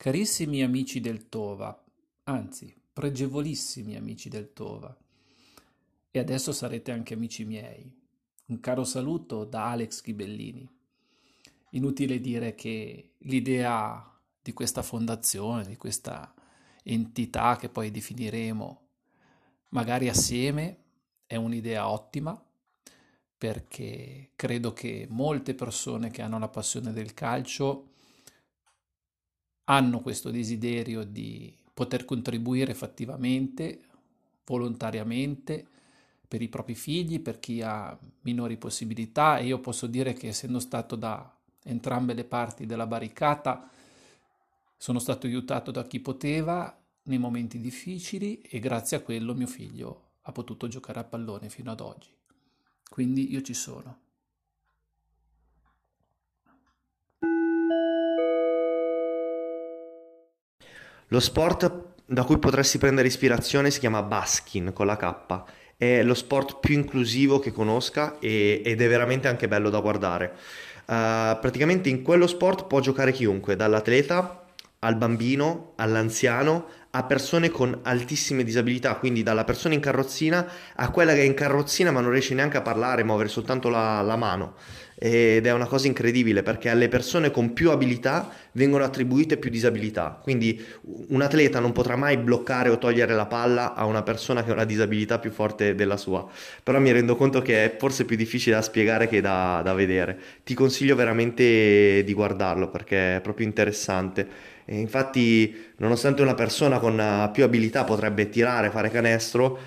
Carissimi 0.00 0.62
amici 0.62 1.00
del 1.00 1.28
Tova, 1.28 1.84
anzi, 2.22 2.72
pregevolissimi 2.92 3.96
amici 3.96 4.28
del 4.28 4.52
Tova, 4.52 4.96
e 6.12 6.18
adesso 6.20 6.52
sarete 6.52 6.92
anche 6.92 7.14
amici 7.14 7.44
miei. 7.44 7.92
Un 8.46 8.60
caro 8.60 8.84
saluto 8.84 9.42
da 9.42 9.70
Alex 9.70 10.02
Ghibellini. 10.02 10.70
Inutile 11.70 12.20
dire 12.20 12.54
che 12.54 13.14
l'idea 13.22 14.16
di 14.40 14.52
questa 14.52 14.82
fondazione, 14.82 15.66
di 15.66 15.76
questa 15.76 16.32
entità 16.84 17.56
che 17.56 17.68
poi 17.68 17.90
definiremo 17.90 18.88
magari 19.70 20.08
assieme, 20.08 20.76
è 21.26 21.34
un'idea 21.34 21.90
ottima 21.90 22.40
perché 23.36 24.30
credo 24.36 24.72
che 24.72 25.08
molte 25.10 25.56
persone 25.56 26.10
che 26.10 26.22
hanno 26.22 26.38
la 26.38 26.48
passione 26.48 26.92
del 26.92 27.14
calcio 27.14 27.94
hanno 29.70 30.00
questo 30.00 30.30
desiderio 30.30 31.04
di 31.04 31.54
poter 31.74 32.04
contribuire 32.04 32.74
fattivamente, 32.74 33.80
volontariamente, 34.44 35.66
per 36.26 36.42
i 36.42 36.48
propri 36.48 36.74
figli, 36.74 37.20
per 37.20 37.38
chi 37.38 37.62
ha 37.62 37.96
minori 38.22 38.56
possibilità 38.56 39.38
e 39.38 39.46
io 39.46 39.60
posso 39.60 39.86
dire 39.86 40.12
che 40.12 40.28
essendo 40.28 40.58
stato 40.58 40.96
da 40.96 41.34
entrambe 41.64 42.14
le 42.14 42.24
parti 42.24 42.66
della 42.66 42.86
barricata 42.86 43.70
sono 44.76 44.98
stato 44.98 45.26
aiutato 45.26 45.70
da 45.70 45.84
chi 45.86 46.00
poteva 46.00 46.76
nei 47.04 47.18
momenti 47.18 47.60
difficili 47.60 48.40
e 48.40 48.58
grazie 48.60 48.96
a 48.96 49.00
quello 49.00 49.34
mio 49.34 49.46
figlio 49.46 50.10
ha 50.22 50.32
potuto 50.32 50.68
giocare 50.68 51.00
a 51.00 51.04
pallone 51.04 51.48
fino 51.48 51.70
ad 51.70 51.80
oggi. 51.80 52.10
Quindi 52.88 53.32
io 53.32 53.42
ci 53.42 53.54
sono. 53.54 54.07
Lo 61.08 61.20
sport 61.20 61.86
da 62.04 62.24
cui 62.24 62.38
potresti 62.38 62.78
prendere 62.78 63.08
ispirazione 63.08 63.70
si 63.70 63.80
chiama 63.80 64.02
baskin 64.02 64.72
con 64.72 64.86
la 64.86 64.96
K 64.96 65.56
è 65.78 66.02
lo 66.02 66.14
sport 66.14 66.58
più 66.58 66.74
inclusivo 66.74 67.38
che 67.38 67.52
conosca 67.52 68.18
e, 68.18 68.60
ed 68.64 68.82
è 68.82 68.88
veramente 68.88 69.28
anche 69.28 69.46
bello 69.46 69.70
da 69.70 69.78
guardare. 69.78 70.34
Uh, 70.86 71.38
praticamente 71.40 71.88
in 71.88 72.02
quello 72.02 72.26
sport 72.26 72.66
può 72.66 72.80
giocare 72.80 73.12
chiunque, 73.12 73.54
dall'atleta 73.54 74.42
al 74.80 74.96
bambino, 74.96 75.72
all'anziano, 75.76 76.66
a 76.90 77.04
persone 77.04 77.50
con 77.50 77.78
altissime 77.82 78.42
disabilità, 78.42 78.96
quindi 78.96 79.22
dalla 79.22 79.44
persona 79.44 79.74
in 79.74 79.80
carrozzina 79.80 80.50
a 80.74 80.90
quella 80.90 81.12
che 81.12 81.20
è 81.20 81.24
in 81.24 81.34
carrozzina 81.34 81.90
ma 81.92 82.00
non 82.00 82.10
riesce 82.10 82.34
neanche 82.34 82.56
a 82.56 82.62
parlare, 82.62 83.04
muovere 83.04 83.28
soltanto 83.28 83.68
la, 83.68 84.00
la 84.02 84.16
mano 84.16 84.54
ed 85.00 85.46
è 85.46 85.52
una 85.52 85.66
cosa 85.66 85.86
incredibile 85.86 86.42
perché 86.42 86.70
alle 86.70 86.88
persone 86.88 87.30
con 87.30 87.52
più 87.52 87.70
abilità 87.70 88.32
vengono 88.52 88.82
attribuite 88.82 89.36
più 89.36 89.48
disabilità. 89.48 90.18
Quindi 90.20 90.60
un 91.08 91.22
atleta 91.22 91.60
non 91.60 91.70
potrà 91.70 91.94
mai 91.94 92.16
bloccare 92.16 92.68
o 92.68 92.78
togliere 92.78 93.14
la 93.14 93.26
palla 93.26 93.74
a 93.74 93.84
una 93.84 94.02
persona 94.02 94.42
che 94.42 94.50
ha 94.50 94.54
una 94.54 94.64
disabilità 94.64 95.20
più 95.20 95.30
forte 95.30 95.76
della 95.76 95.96
sua. 95.96 96.26
Però 96.64 96.80
mi 96.80 96.90
rendo 96.90 97.14
conto 97.14 97.40
che 97.42 97.64
è 97.64 97.76
forse 97.78 98.06
più 98.06 98.16
difficile 98.16 98.56
da 98.56 98.62
spiegare 98.62 99.06
che 99.06 99.20
da, 99.20 99.60
da 99.62 99.72
vedere. 99.72 100.18
Ti 100.42 100.54
consiglio 100.54 100.96
veramente 100.96 102.02
di 102.04 102.12
guardarlo 102.12 102.68
perché 102.68 103.16
è 103.16 103.20
proprio 103.20 103.46
interessante. 103.46 104.26
E 104.64 104.80
infatti, 104.80 105.56
nonostante 105.76 106.22
una 106.22 106.34
persona 106.34 106.80
con 106.80 107.30
più 107.32 107.44
abilità 107.44 107.84
potrebbe 107.84 108.28
tirare, 108.30 108.70
fare 108.70 108.90
canestro, 108.90 109.58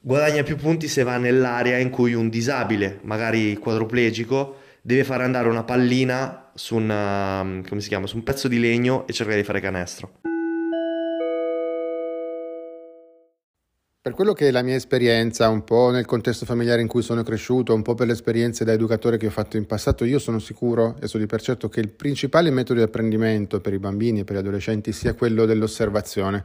guadagna 0.00 0.42
più 0.42 0.56
punti 0.56 0.88
se 0.88 1.04
va 1.04 1.18
nell'area 1.18 1.78
in 1.78 1.88
cui 1.88 2.14
un 2.14 2.28
disabile, 2.28 2.98
magari 3.02 3.56
quadruplegico, 3.56 4.56
deve 4.82 5.04
fare 5.04 5.22
andare 5.22 5.48
una 5.48 5.62
pallina 5.62 6.50
su, 6.54 6.74
una, 6.74 7.62
chiama, 7.78 8.06
su 8.06 8.16
un 8.16 8.24
pezzo 8.24 8.48
di 8.48 8.58
legno 8.58 9.06
e 9.06 9.12
cercare 9.12 9.38
di 9.38 9.44
fare 9.44 9.60
canestro. 9.60 10.20
Per 14.02 14.14
quello 14.14 14.32
che 14.32 14.48
è 14.48 14.50
la 14.50 14.62
mia 14.62 14.74
esperienza, 14.74 15.48
un 15.48 15.62
po' 15.62 15.90
nel 15.90 16.06
contesto 16.06 16.44
familiare 16.44 16.82
in 16.82 16.88
cui 16.88 17.02
sono 17.02 17.22
cresciuto, 17.22 17.72
un 17.72 17.82
po' 17.82 17.94
per 17.94 18.08
le 18.08 18.14
esperienze 18.14 18.64
da 18.64 18.72
educatore 18.72 19.16
che 19.16 19.28
ho 19.28 19.30
fatto 19.30 19.56
in 19.56 19.64
passato, 19.64 20.04
io 20.04 20.18
sono 20.18 20.40
sicuro 20.40 20.96
e 21.00 21.06
so 21.06 21.18
di 21.18 21.26
per 21.26 21.40
certo 21.40 21.68
che 21.68 21.78
il 21.78 21.88
principale 21.88 22.50
metodo 22.50 22.80
di 22.80 22.84
apprendimento 22.84 23.60
per 23.60 23.74
i 23.74 23.78
bambini 23.78 24.20
e 24.20 24.24
per 24.24 24.34
gli 24.34 24.40
adolescenti 24.40 24.90
sia 24.90 25.14
quello 25.14 25.46
dell'osservazione. 25.46 26.44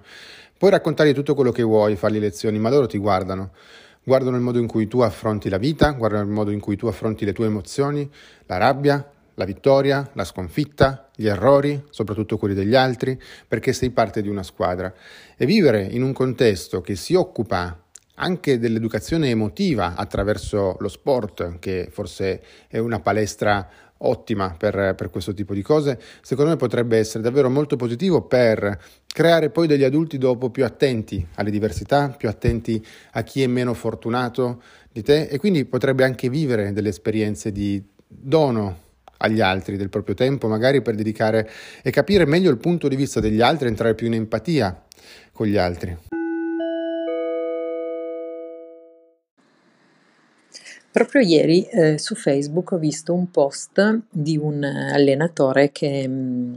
Puoi 0.55 0.69
raccontare 0.69 1.15
tutto 1.15 1.33
quello 1.33 1.51
che 1.51 1.63
vuoi, 1.63 1.95
fargli 1.95 2.19
lezioni, 2.19 2.59
ma 2.59 2.69
loro 2.69 2.85
ti 2.85 2.99
guardano 2.99 3.53
guardano 4.07 4.37
il 4.37 4.41
modo 4.41 4.57
in 4.57 4.67
cui 4.67 4.87
tu 4.87 5.01
affronti 5.01 5.49
la 5.49 5.57
vita, 5.57 5.91
guardano 5.91 6.23
il 6.23 6.31
modo 6.31 6.51
in 6.51 6.61
cui 6.61 6.77
tu 6.77 6.87
affronti 6.87 7.25
le 7.25 7.33
tue 7.33 7.47
emozioni, 7.47 8.09
la 8.45 8.55
rabbia, 8.55 9.05
la 9.33 9.43
vittoria, 9.43 10.09
la 10.13 10.23
sconfitta, 10.23 11.09
gli 11.13 11.27
errori, 11.27 11.83
soprattutto 11.89 12.37
quelli 12.37 12.55
degli 12.55 12.73
altri, 12.73 13.21
perché 13.45 13.73
sei 13.73 13.89
parte 13.89 14.21
di 14.21 14.29
una 14.29 14.43
squadra. 14.43 14.93
E 15.35 15.45
vivere 15.45 15.81
in 15.83 16.03
un 16.03 16.13
contesto 16.13 16.79
che 16.79 16.95
si 16.95 17.15
occupa 17.15 17.83
anche 18.15 18.57
dell'educazione 18.57 19.29
emotiva 19.29 19.95
attraverso 19.95 20.77
lo 20.79 20.87
sport, 20.87 21.59
che 21.59 21.89
forse 21.91 22.41
è 22.69 22.77
una 22.77 23.01
palestra 23.01 23.69
ottima 23.99 24.55
per, 24.57 24.93
per, 24.95 25.09
questo 25.09 25.33
tipo 25.33 25.53
di 25.53 25.61
cose, 25.61 25.99
secondo 26.21 26.51
me 26.51 26.57
potrebbe 26.57 26.97
essere 26.97 27.23
davvero 27.23 27.49
molto 27.49 27.75
positivo 27.75 28.21
per 28.21 28.79
creare 29.07 29.49
poi 29.49 29.67
degli 29.67 29.83
adulti 29.83 30.17
dopo 30.17 30.49
più 30.49 30.65
attenti 30.65 31.25
alle 31.35 31.51
diversità, 31.51 32.09
più 32.09 32.29
attenti 32.29 32.83
a 33.13 33.23
chi 33.23 33.41
è 33.41 33.47
meno 33.47 33.73
fortunato 33.73 34.61
di 34.91 35.01
te 35.01 35.23
e 35.23 35.37
quindi 35.39 35.65
potrebbe 35.65 36.03
anche 36.03 36.29
vivere 36.29 36.73
delle 36.73 36.89
esperienze 36.89 37.51
di 37.51 37.83
dono 38.07 38.85
agli 39.17 39.41
altri 39.41 39.77
del 39.77 39.89
proprio 39.89 40.15
tempo, 40.15 40.47
magari 40.47 40.81
per 40.81 40.95
dedicare 40.95 41.49
e 41.81 41.91
capire 41.91 42.25
meglio 42.25 42.51
il 42.51 42.57
punto 42.57 42.87
di 42.87 42.95
vista 42.95 43.19
degli 43.19 43.41
altri, 43.41 43.67
entrare 43.67 43.95
più 43.95 44.07
in 44.07 44.13
empatia 44.13 44.83
con 45.31 45.47
gli 45.47 45.57
altri. 45.57 46.16
Proprio 50.97 51.21
ieri 51.21 51.63
eh, 51.65 51.99
su 51.99 52.15
Facebook 52.15 52.71
ho 52.71 52.79
visto 52.79 53.13
un 53.13 53.29
post 53.29 53.99
di 54.09 54.35
un 54.35 54.63
allenatore 54.63 55.71
che 55.71 56.07
mh, 56.07 56.11
mm, 56.11 56.53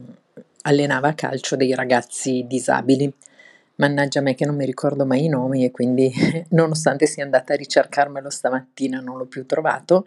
allenava 0.62 1.08
a 1.08 1.12
calcio 1.12 1.56
dei 1.56 1.74
ragazzi 1.74 2.46
disabili. 2.48 3.12
Mannaggia 3.74 4.22
me 4.22 4.34
che 4.34 4.46
non 4.46 4.56
mi 4.56 4.64
ricordo 4.64 5.04
mai 5.04 5.24
i 5.24 5.28
nomi 5.28 5.66
e 5.66 5.70
quindi 5.70 6.10
nonostante 6.56 7.04
sia 7.04 7.22
andata 7.22 7.52
a 7.52 7.56
ricercarmelo 7.56 8.30
stamattina 8.30 9.00
non 9.00 9.18
l'ho 9.18 9.26
più 9.26 9.44
trovato, 9.44 10.06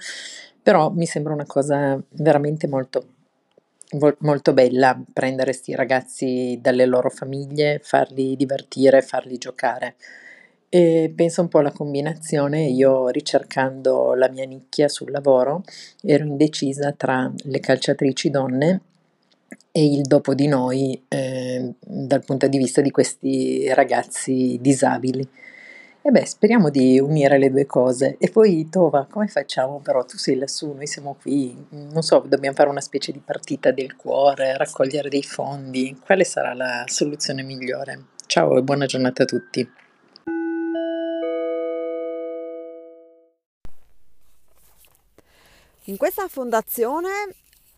però 0.64 0.90
mi 0.90 1.06
sembra 1.06 1.34
una 1.34 1.46
cosa 1.46 2.02
veramente 2.14 2.66
molto, 2.68 3.06
molto 4.22 4.54
bella 4.54 5.00
prendere 5.14 5.52
questi 5.52 5.76
ragazzi 5.76 6.58
dalle 6.60 6.88
loro 6.88 7.12
famiglie, 7.12 7.82
farli 7.84 8.36
divertire, 8.36 9.04
farli 9.04 9.38
giocare. 9.38 9.94
E 10.76 11.14
penso 11.16 11.42
un 11.42 11.50
po' 11.50 11.60
alla 11.60 11.72
combinazione, 11.72 12.64
io 12.64 13.10
ricercando 13.10 14.16
la 14.16 14.28
mia 14.28 14.44
nicchia 14.46 14.88
sul 14.88 15.12
lavoro 15.12 15.62
ero 16.02 16.26
indecisa 16.26 16.94
tra 16.94 17.32
le 17.44 17.60
calciatrici 17.60 18.32
donne 18.32 18.82
e 19.72 19.86
il 19.86 20.02
dopo 20.02 20.34
di 20.34 20.48
noi 20.48 21.00
eh, 21.10 21.76
dal 21.80 22.26
punto 22.26 22.48
di 22.48 22.58
vista 22.58 22.82
di 22.82 22.90
questi 22.90 23.72
ragazzi 23.72 24.58
disabili. 24.60 25.22
E 26.02 26.10
beh, 26.10 26.26
speriamo 26.26 26.72
di 26.72 27.00
unire 27.00 27.38
le 27.38 27.52
due 27.52 27.68
cose. 27.68 28.16
E 28.18 28.32
poi, 28.32 28.68
Tova, 28.68 29.06
come 29.08 29.28
facciamo 29.28 29.80
però? 29.80 30.04
Tu 30.06 30.18
sei 30.18 30.38
lassù, 30.38 30.74
noi 30.74 30.88
siamo 30.88 31.16
qui, 31.22 31.56
non 31.70 32.02
so, 32.02 32.26
dobbiamo 32.28 32.56
fare 32.56 32.70
una 32.70 32.82
specie 32.82 33.12
di 33.12 33.22
partita 33.24 33.70
del 33.70 33.96
cuore, 33.96 34.58
raccogliere 34.58 35.08
dei 35.08 35.22
fondi. 35.22 35.96
Quale 36.04 36.24
sarà 36.24 36.56
la 36.56 36.84
soluzione 36.88 37.44
migliore? 37.44 38.06
Ciao 38.26 38.58
e 38.58 38.64
buona 38.64 38.88
giornata 38.88 39.22
a 39.22 39.28
tutti. 39.28 39.82
In 45.88 45.98
questa 45.98 46.30
fondazione 46.30 47.10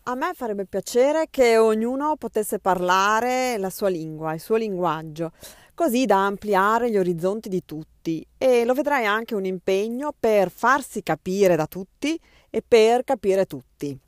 a 0.04 0.14
me 0.14 0.30
farebbe 0.32 0.64
piacere 0.64 1.26
che 1.28 1.58
ognuno 1.58 2.14
potesse 2.14 2.60
parlare 2.60 3.58
la 3.58 3.68
sua 3.68 3.88
lingua, 3.88 4.32
il 4.32 4.38
suo 4.38 4.54
linguaggio, 4.54 5.32
così 5.74 6.06
da 6.06 6.24
ampliare 6.24 6.88
gli 6.88 6.98
orizzonti 6.98 7.48
di 7.48 7.64
tutti 7.64 8.24
e 8.38 8.64
lo 8.64 8.74
vedrai 8.74 9.06
anche 9.06 9.34
un 9.34 9.44
impegno 9.44 10.12
per 10.16 10.52
farsi 10.52 11.02
capire 11.02 11.56
da 11.56 11.66
tutti 11.66 12.16
e 12.48 12.62
per 12.66 13.02
capire 13.02 13.44
tutti. 13.44 13.98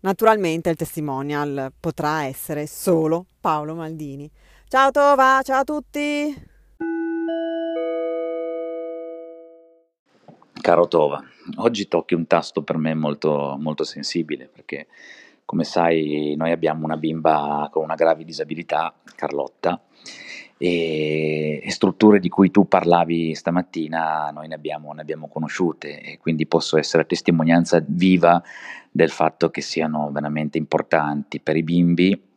Naturalmente 0.00 0.68
il 0.68 0.76
testimonial 0.76 1.72
potrà 1.80 2.24
essere 2.24 2.66
solo 2.66 3.24
Paolo 3.40 3.74
Maldini. 3.74 4.30
Ciao 4.68 4.90
Tova, 4.90 5.40
ciao 5.42 5.60
a 5.60 5.64
tutti! 5.64 6.46
Caro 10.60 10.88
Tova, 10.88 11.22
oggi 11.56 11.88
tocchi 11.88 12.14
un 12.14 12.26
tasto 12.26 12.62
per 12.62 12.76
me 12.76 12.94
molto, 12.94 13.56
molto 13.58 13.84
sensibile 13.84 14.48
perché 14.52 14.88
come 15.44 15.64
sai 15.64 16.34
noi 16.36 16.50
abbiamo 16.50 16.84
una 16.84 16.96
bimba 16.96 17.68
con 17.72 17.84
una 17.84 17.94
grave 17.94 18.24
disabilità, 18.24 18.94
Carlotta, 19.16 19.80
e, 20.58 21.64
strutture 21.68 22.18
di 22.18 22.28
cui 22.28 22.50
tu 22.50 22.66
parlavi 22.66 23.34
stamattina 23.34 24.30
noi 24.30 24.48
ne 24.48 24.54
abbiamo, 24.54 24.92
ne 24.92 25.00
abbiamo 25.00 25.28
conosciute 25.28 26.00
e 26.00 26.18
quindi 26.18 26.46
posso 26.46 26.76
essere 26.76 27.06
testimonianza 27.06 27.82
viva 27.86 28.42
del 28.90 29.10
fatto 29.10 29.50
che 29.50 29.62
siano 29.62 30.10
veramente 30.12 30.58
importanti 30.58 31.40
per 31.40 31.56
i 31.56 31.62
bimbi 31.62 32.27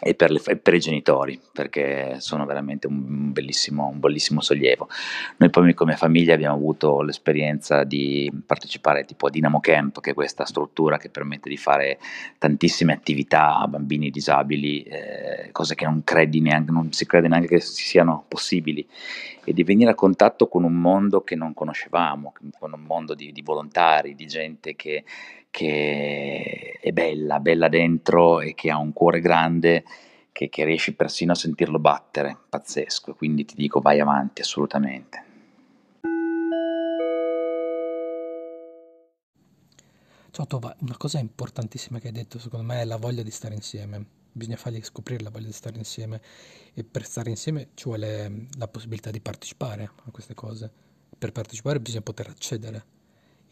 e 0.00 0.14
per, 0.14 0.30
le, 0.30 0.40
per, 0.40 0.74
i 0.74 0.80
genitori, 0.80 1.40
perché 1.52 2.16
sono 2.18 2.46
veramente 2.46 2.86
un 2.86 3.32
bellissimo, 3.32 3.88
un 3.88 4.00
bellissimo 4.00 4.40
sollievo. 4.40 4.88
Noi 5.36 5.50
poi 5.50 5.74
come 5.74 5.96
famiglia 5.96 6.34
abbiamo 6.34 6.54
avuto 6.54 7.02
l'esperienza 7.02 7.84
di 7.84 8.30
partecipare 8.46 9.04
tipo 9.04 9.26
a 9.26 9.30
Dynamo 9.30 9.60
Camp, 9.60 10.00
che 10.00 10.10
è 10.10 10.14
questa 10.14 10.44
struttura 10.46 10.96
che 10.96 11.10
permette 11.10 11.48
di 11.48 11.56
fare 11.56 11.98
tantissime 12.38 12.92
attività 12.92 13.58
a 13.58 13.68
bambini 13.68 14.10
disabili, 14.10 14.82
eh, 14.82 15.50
cose 15.52 15.74
che 15.74 15.84
non, 15.84 16.02
neanche, 16.04 16.72
non 16.72 16.92
si 16.92 17.06
crede 17.06 17.28
neanche 17.28 17.48
che 17.48 17.60
siano 17.60 18.24
possibili, 18.26 18.86
e 19.44 19.52
di 19.52 19.64
venire 19.64 19.90
a 19.90 19.94
contatto 19.94 20.48
con 20.48 20.64
un 20.64 20.74
mondo 20.74 21.22
che 21.22 21.34
non 21.34 21.54
conoscevamo, 21.54 22.32
con 22.58 22.72
un 22.72 22.82
mondo 22.82 23.14
di, 23.14 23.32
di 23.32 23.42
volontari, 23.42 24.14
di 24.14 24.26
gente 24.26 24.74
che 24.76 25.04
che 25.50 26.78
è 26.80 26.92
bella, 26.92 27.40
bella 27.40 27.68
dentro 27.68 28.40
e 28.40 28.54
che 28.54 28.70
ha 28.70 28.78
un 28.78 28.92
cuore 28.92 29.20
grande 29.20 29.84
che, 30.32 30.48
che 30.48 30.64
riesci 30.64 30.94
persino 30.94 31.32
a 31.32 31.34
sentirlo 31.34 31.78
battere, 31.78 32.36
pazzesco, 32.48 33.14
quindi 33.14 33.44
ti 33.44 33.54
dico 33.54 33.80
vai 33.80 34.00
avanti 34.00 34.40
assolutamente. 34.40 35.24
Ciao 40.30 40.46
Tova, 40.46 40.74
una 40.80 40.96
cosa 40.96 41.18
importantissima 41.18 41.98
che 41.98 42.06
hai 42.06 42.12
detto 42.12 42.38
secondo 42.38 42.64
me 42.64 42.80
è 42.80 42.84
la 42.84 42.96
voglia 42.96 43.22
di 43.22 43.32
stare 43.32 43.54
insieme. 43.54 44.18
Bisogna 44.32 44.56
fargli 44.56 44.80
scoprire 44.82 45.24
la 45.24 45.30
voglia 45.30 45.46
di 45.46 45.52
stare 45.52 45.76
insieme 45.76 46.20
e 46.72 46.84
per 46.84 47.04
stare 47.04 47.30
insieme 47.30 47.70
ci 47.74 47.84
vuole 47.84 48.46
la 48.56 48.68
possibilità 48.68 49.10
di 49.10 49.20
partecipare 49.20 49.90
a 50.04 50.10
queste 50.12 50.34
cose. 50.34 50.70
Per 51.18 51.32
partecipare 51.32 51.80
bisogna 51.80 52.02
poter 52.02 52.28
accedere 52.28 52.98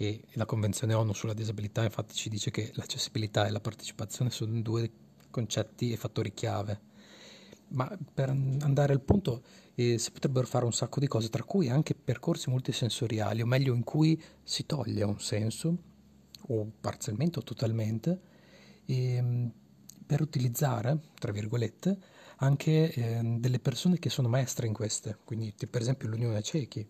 e 0.01 0.23
la 0.35 0.47
Convenzione 0.47 0.95
ONU 0.95 1.13
sulla 1.13 1.35
disabilità 1.35 1.83
infatti 1.83 2.15
ci 2.15 2.29
dice 2.29 2.53
che 2.53 2.71
l'accessibilità 2.75 3.49
e 3.49 3.51
la 3.51 3.59
partecipazione 3.59 4.31
sono 4.31 4.61
due 4.61 4.89
concetti 5.29 5.91
e 5.91 5.97
fattori 5.97 6.33
chiave. 6.33 6.81
Ma 7.71 7.91
per 8.15 8.31
andare 8.31 8.93
al 8.93 9.01
punto 9.01 9.43
eh, 9.75 9.99
si 9.99 10.13
potrebbero 10.13 10.47
fare 10.47 10.65
un 10.65 10.73
sacco 10.73 11.01
di 11.01 11.09
cose, 11.09 11.29
tra 11.29 11.43
cui 11.43 11.69
anche 11.69 11.97
percorsi 11.97 12.49
multisensoriali, 12.49 13.43
o 13.43 13.47
meglio 13.47 13.75
in 13.75 13.83
cui 13.83 14.23
si 14.43 14.67
toglie 14.67 15.03
un 15.03 15.19
senso, 15.19 15.77
o 16.47 16.73
parzialmente 16.81 17.41
o 17.41 17.43
totalmente, 17.43 18.21
e, 18.87 19.51
per 20.07 20.21
utilizzare, 20.21 20.99
tra 21.19 21.33
virgolette, 21.33 21.99
anche 22.37 22.93
eh, 22.93 23.21
delle 23.39 23.59
persone 23.59 23.99
che 23.99 24.11
sono 24.11 24.29
maestre 24.29 24.69
in 24.69 24.73
queste, 24.73 25.19
quindi 25.25 25.53
per 25.69 25.81
esempio 25.81 26.09
l'Unione 26.09 26.41
Cechi, 26.41 26.89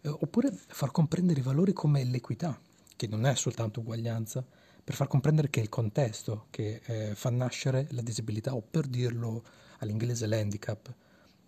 eh, 0.00 0.08
oppure 0.08 0.50
far 0.52 0.90
comprendere 0.90 1.40
i 1.40 1.42
valori 1.42 1.72
come 1.72 2.04
l'equità, 2.04 2.58
che 2.96 3.06
non 3.06 3.26
è 3.26 3.34
soltanto 3.34 3.80
uguaglianza, 3.80 4.44
per 4.82 4.94
far 4.94 5.06
comprendere 5.06 5.50
che 5.50 5.60
è 5.60 5.62
il 5.62 5.68
contesto 5.68 6.46
che 6.50 6.80
eh, 6.84 7.14
fa 7.14 7.30
nascere 7.30 7.86
la 7.90 8.02
disabilità, 8.02 8.54
o 8.54 8.62
per 8.62 8.86
dirlo 8.86 9.44
all'inglese 9.78 10.26
l'handicap. 10.26 10.86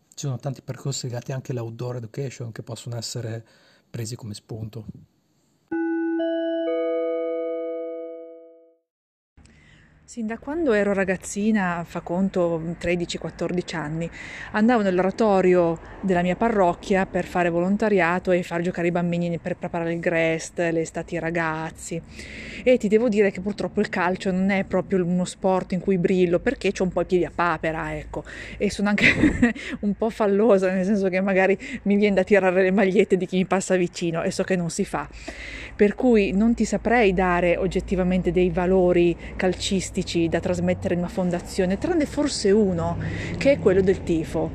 Ci 0.08 0.26
sono 0.26 0.38
tanti 0.38 0.62
percorsi 0.62 1.06
legati 1.06 1.32
anche 1.32 1.52
all'outdoor 1.52 1.96
education 1.96 2.52
che 2.52 2.62
possono 2.62 2.96
essere 2.96 3.46
presi 3.88 4.16
come 4.16 4.34
spunto. 4.34 4.84
Sin 10.10 10.26
da 10.26 10.38
quando 10.38 10.72
ero 10.72 10.92
ragazzina, 10.92 11.84
fa 11.86 12.00
conto 12.00 12.60
13-14 12.80 13.76
anni, 13.76 14.10
andavo 14.50 14.82
nell'oratorio 14.82 15.78
della 16.00 16.22
mia 16.22 16.34
parrocchia 16.34 17.06
per 17.06 17.24
fare 17.24 17.48
volontariato 17.48 18.32
e 18.32 18.42
far 18.42 18.60
giocare 18.60 18.88
i 18.88 18.90
bambini 18.90 19.38
per 19.38 19.56
preparare 19.56 19.92
il 19.92 20.00
Grest, 20.00 20.58
le 20.58 20.80
estati 20.80 21.14
ai 21.14 21.20
ragazzi. 21.20 22.02
E 22.64 22.76
ti 22.76 22.88
devo 22.88 23.08
dire 23.08 23.30
che 23.30 23.40
purtroppo 23.40 23.78
il 23.78 23.88
calcio 23.88 24.32
non 24.32 24.50
è 24.50 24.64
proprio 24.64 25.04
uno 25.04 25.24
sport 25.24 25.70
in 25.74 25.78
cui 25.78 25.96
brillo 25.96 26.40
perché 26.40 26.72
ho 26.76 26.82
un 26.82 26.90
po' 26.90 27.02
i 27.02 27.06
piedi 27.06 27.24
a 27.24 27.30
papera, 27.32 27.96
ecco. 27.96 28.24
E 28.58 28.68
sono 28.68 28.88
anche 28.88 29.06
un 29.82 29.94
po' 29.94 30.10
fallosa, 30.10 30.72
nel 30.72 30.84
senso 30.84 31.08
che 31.08 31.20
magari 31.20 31.56
mi 31.82 31.94
viene 31.94 32.16
da 32.16 32.24
tirare 32.24 32.62
le 32.62 32.72
magliette 32.72 33.16
di 33.16 33.26
chi 33.26 33.36
mi 33.36 33.46
passa 33.46 33.76
vicino 33.76 34.24
e 34.24 34.32
so 34.32 34.42
che 34.42 34.56
non 34.56 34.70
si 34.70 34.84
fa. 34.84 35.08
Per 35.80 35.94
cui 35.94 36.32
non 36.32 36.52
ti 36.52 36.66
saprei 36.66 37.14
dare 37.14 37.56
oggettivamente 37.56 38.32
dei 38.32 38.50
valori 38.50 39.16
calcistici 39.34 40.28
da 40.28 40.38
trasmettere 40.38 40.92
in 40.92 41.00
una 41.00 41.08
fondazione, 41.08 41.78
tranne 41.78 42.04
forse 42.04 42.50
uno, 42.50 42.98
che 43.38 43.52
è 43.52 43.58
quello 43.58 43.80
del 43.80 44.02
tifo. 44.02 44.50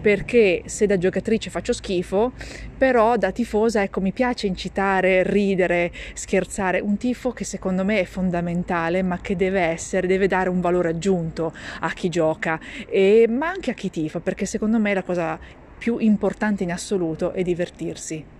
Perché 0.00 0.62
se 0.66 0.86
da 0.86 0.96
giocatrice 0.96 1.50
faccio 1.50 1.72
schifo, 1.72 2.30
però 2.78 3.16
da 3.16 3.32
tifosa 3.32 3.82
ecco 3.82 4.00
mi 4.00 4.12
piace 4.12 4.46
incitare, 4.46 5.24
ridere, 5.24 5.90
scherzare, 6.14 6.78
un 6.78 6.96
tifo 6.96 7.32
che 7.32 7.42
secondo 7.42 7.84
me 7.84 7.98
è 7.98 8.04
fondamentale, 8.04 9.02
ma 9.02 9.20
che 9.20 9.34
deve 9.34 9.62
essere, 9.62 10.06
deve 10.06 10.28
dare 10.28 10.48
un 10.48 10.60
valore 10.60 10.90
aggiunto 10.90 11.52
a 11.80 11.90
chi 11.90 12.08
gioca, 12.08 12.60
e, 12.88 13.26
ma 13.28 13.48
anche 13.48 13.72
a 13.72 13.74
chi 13.74 13.90
tifa, 13.90 14.20
perché 14.20 14.46
secondo 14.46 14.78
me 14.78 14.94
la 14.94 15.02
cosa 15.02 15.40
più 15.76 15.98
importante 15.98 16.62
in 16.62 16.70
assoluto 16.70 17.32
è 17.32 17.42
divertirsi. 17.42 18.36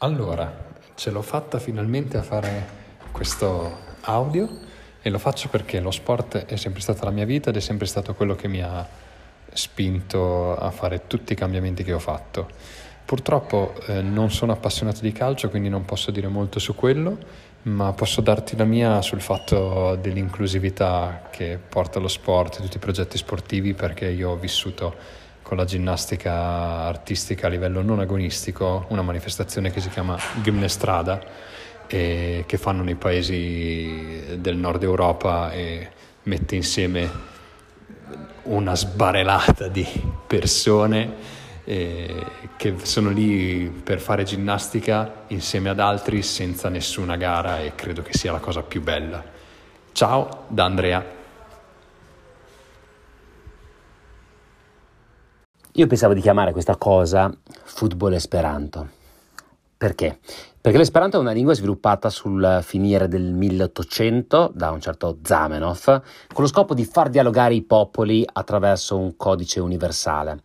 Allora, 0.00 0.66
ce 0.94 1.10
l'ho 1.10 1.22
fatta 1.22 1.58
finalmente 1.58 2.16
a 2.16 2.22
fare 2.22 2.66
questo 3.10 3.78
audio 4.02 4.48
e 5.02 5.10
lo 5.10 5.18
faccio 5.18 5.48
perché 5.48 5.80
lo 5.80 5.90
sport 5.90 6.44
è 6.44 6.54
sempre 6.54 6.80
stata 6.80 7.04
la 7.04 7.10
mia 7.10 7.24
vita 7.24 7.50
ed 7.50 7.56
è 7.56 7.60
sempre 7.60 7.86
stato 7.86 8.14
quello 8.14 8.36
che 8.36 8.46
mi 8.46 8.62
ha 8.62 8.86
spinto 9.52 10.56
a 10.56 10.70
fare 10.70 11.08
tutti 11.08 11.32
i 11.32 11.34
cambiamenti 11.34 11.82
che 11.82 11.92
ho 11.92 11.98
fatto. 11.98 12.48
Purtroppo 13.04 13.74
eh, 13.88 14.00
non 14.00 14.30
sono 14.30 14.52
appassionato 14.52 15.00
di 15.00 15.10
calcio, 15.10 15.50
quindi 15.50 15.68
non 15.68 15.84
posso 15.84 16.12
dire 16.12 16.28
molto 16.28 16.60
su 16.60 16.76
quello, 16.76 17.18
ma 17.62 17.92
posso 17.92 18.20
darti 18.20 18.56
la 18.56 18.64
mia 18.64 19.02
sul 19.02 19.20
fatto 19.20 19.96
dell'inclusività 19.96 21.26
che 21.28 21.58
porta 21.68 21.98
lo 21.98 22.06
sport 22.06 22.58
e 22.58 22.62
tutti 22.62 22.76
i 22.76 22.80
progetti 22.80 23.18
sportivi 23.18 23.74
perché 23.74 24.06
io 24.06 24.30
ho 24.30 24.36
vissuto 24.36 24.94
con 25.48 25.56
la 25.56 25.64
ginnastica 25.64 26.30
artistica 26.84 27.46
a 27.46 27.48
livello 27.48 27.80
non 27.80 28.00
agonistico, 28.00 28.84
una 28.88 29.00
manifestazione 29.00 29.70
che 29.70 29.80
si 29.80 29.88
chiama 29.88 30.18
Gymnestrada 30.42 31.18
e 31.86 32.44
che 32.46 32.58
fanno 32.58 32.82
nei 32.82 32.96
paesi 32.96 34.36
del 34.36 34.56
nord 34.58 34.82
Europa 34.82 35.50
e 35.50 35.88
mette 36.24 36.54
insieme 36.54 37.10
una 38.42 38.76
sbarelata 38.76 39.68
di 39.68 39.86
persone 40.26 41.14
eh, 41.64 42.26
che 42.58 42.74
sono 42.82 43.08
lì 43.08 43.70
per 43.82 44.00
fare 44.00 44.24
ginnastica 44.24 45.24
insieme 45.28 45.70
ad 45.70 45.80
altri 45.80 46.20
senza 46.20 46.68
nessuna 46.68 47.16
gara 47.16 47.60
e 47.60 47.74
credo 47.74 48.02
che 48.02 48.12
sia 48.12 48.32
la 48.32 48.38
cosa 48.38 48.60
più 48.60 48.82
bella. 48.82 49.24
Ciao 49.92 50.44
da 50.48 50.66
Andrea. 50.66 51.17
Io 55.78 55.86
pensavo 55.86 56.12
di 56.12 56.20
chiamare 56.20 56.50
questa 56.50 56.74
cosa 56.74 57.32
football 57.62 58.14
esperanto. 58.14 58.88
Perché? 59.76 60.18
Perché 60.60 60.76
l'esperanto 60.76 61.18
è 61.18 61.20
una 61.20 61.30
lingua 61.30 61.54
sviluppata 61.54 62.10
sul 62.10 62.58
finire 62.62 63.06
del 63.06 63.32
1800 63.32 64.50
da 64.52 64.72
un 64.72 64.80
certo 64.80 65.18
Zamenhof, 65.22 65.84
con 66.32 66.42
lo 66.42 66.48
scopo 66.48 66.74
di 66.74 66.84
far 66.84 67.10
dialogare 67.10 67.54
i 67.54 67.62
popoli 67.62 68.26
attraverso 68.26 68.98
un 68.98 69.16
codice 69.16 69.60
universale. 69.60 70.42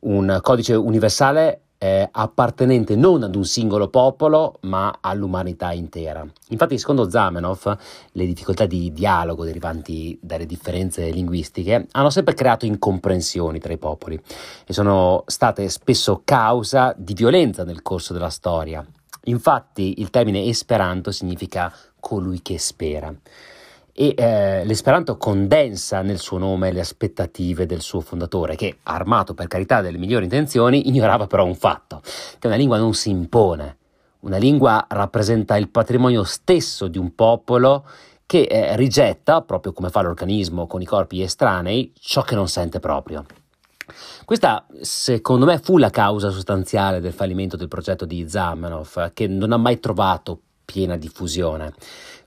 Un 0.00 0.40
codice 0.42 0.74
universale 0.74 1.63
eh, 1.84 2.08
appartenente 2.10 2.96
non 2.96 3.24
ad 3.24 3.34
un 3.34 3.44
singolo 3.44 3.88
popolo 3.88 4.56
ma 4.62 5.00
all'umanità 5.02 5.72
intera. 5.72 6.26
Infatti, 6.48 6.78
secondo 6.78 7.10
Zamenhof, 7.10 7.76
le 8.12 8.24
difficoltà 8.24 8.64
di 8.64 8.90
dialogo 8.90 9.44
derivanti 9.44 10.18
dalle 10.22 10.46
differenze 10.46 11.10
linguistiche 11.10 11.86
hanno 11.90 12.08
sempre 12.08 12.32
creato 12.32 12.64
incomprensioni 12.64 13.58
tra 13.58 13.74
i 13.74 13.78
popoli 13.78 14.18
e 14.66 14.72
sono 14.72 15.24
state 15.26 15.68
spesso 15.68 16.22
causa 16.24 16.94
di 16.96 17.12
violenza 17.12 17.64
nel 17.64 17.82
corso 17.82 18.14
della 18.14 18.30
storia. 18.30 18.82
Infatti, 19.24 20.00
il 20.00 20.08
termine 20.08 20.44
esperanto 20.44 21.10
significa 21.10 21.70
colui 22.00 22.40
che 22.40 22.58
spera 22.58 23.14
e 23.96 24.14
eh, 24.16 24.64
l'esperanto 24.64 25.16
condensa 25.16 26.02
nel 26.02 26.18
suo 26.18 26.36
nome 26.36 26.72
le 26.72 26.80
aspettative 26.80 27.64
del 27.64 27.80
suo 27.80 28.00
fondatore 28.00 28.56
che, 28.56 28.78
armato 28.82 29.34
per 29.34 29.46
carità 29.46 29.80
delle 29.80 29.98
migliori 29.98 30.24
intenzioni, 30.24 30.88
ignorava 30.88 31.28
però 31.28 31.44
un 31.44 31.54
fatto, 31.54 32.02
che 32.38 32.48
una 32.48 32.56
lingua 32.56 32.76
non 32.76 32.92
si 32.92 33.10
impone, 33.10 33.78
una 34.20 34.36
lingua 34.36 34.84
rappresenta 34.88 35.56
il 35.56 35.68
patrimonio 35.68 36.24
stesso 36.24 36.88
di 36.88 36.98
un 36.98 37.14
popolo 37.14 37.86
che 38.26 38.42
eh, 38.42 38.74
rigetta, 38.74 39.42
proprio 39.42 39.72
come 39.72 39.90
fa 39.90 40.02
l'organismo 40.02 40.66
con 40.66 40.82
i 40.82 40.86
corpi 40.86 41.22
estranei, 41.22 41.92
ciò 42.00 42.22
che 42.22 42.34
non 42.34 42.48
sente 42.48 42.80
proprio. 42.80 43.24
Questa, 44.24 44.66
secondo 44.80 45.44
me, 45.44 45.58
fu 45.58 45.76
la 45.76 45.90
causa 45.90 46.30
sostanziale 46.30 47.00
del 47.00 47.12
fallimento 47.12 47.56
del 47.56 47.68
progetto 47.68 48.06
di 48.06 48.26
Zamenhof, 48.26 49.12
che 49.12 49.28
non 49.28 49.52
ha 49.52 49.58
mai 49.58 49.78
trovato 49.78 50.40
piena 50.64 50.96
diffusione 50.96 51.74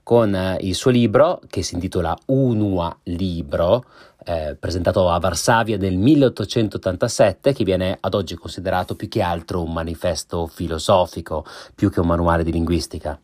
con 0.08 0.34
eh, 0.34 0.56
il 0.62 0.74
suo 0.74 0.90
libro 0.90 1.38
che 1.50 1.60
si 1.60 1.74
intitola 1.74 2.16
Unua 2.28 2.96
Libro, 3.02 3.84
eh, 4.24 4.56
presentato 4.58 5.10
a 5.10 5.18
Varsavia 5.18 5.76
nel 5.76 5.98
1887, 5.98 7.52
che 7.52 7.62
viene 7.62 7.98
ad 8.00 8.14
oggi 8.14 8.34
considerato 8.34 8.96
più 8.96 9.06
che 9.06 9.20
altro 9.20 9.62
un 9.62 9.70
manifesto 9.70 10.46
filosofico, 10.46 11.44
più 11.74 11.90
che 11.90 12.00
un 12.00 12.06
manuale 12.06 12.42
di 12.42 12.52
linguistica. 12.52 13.20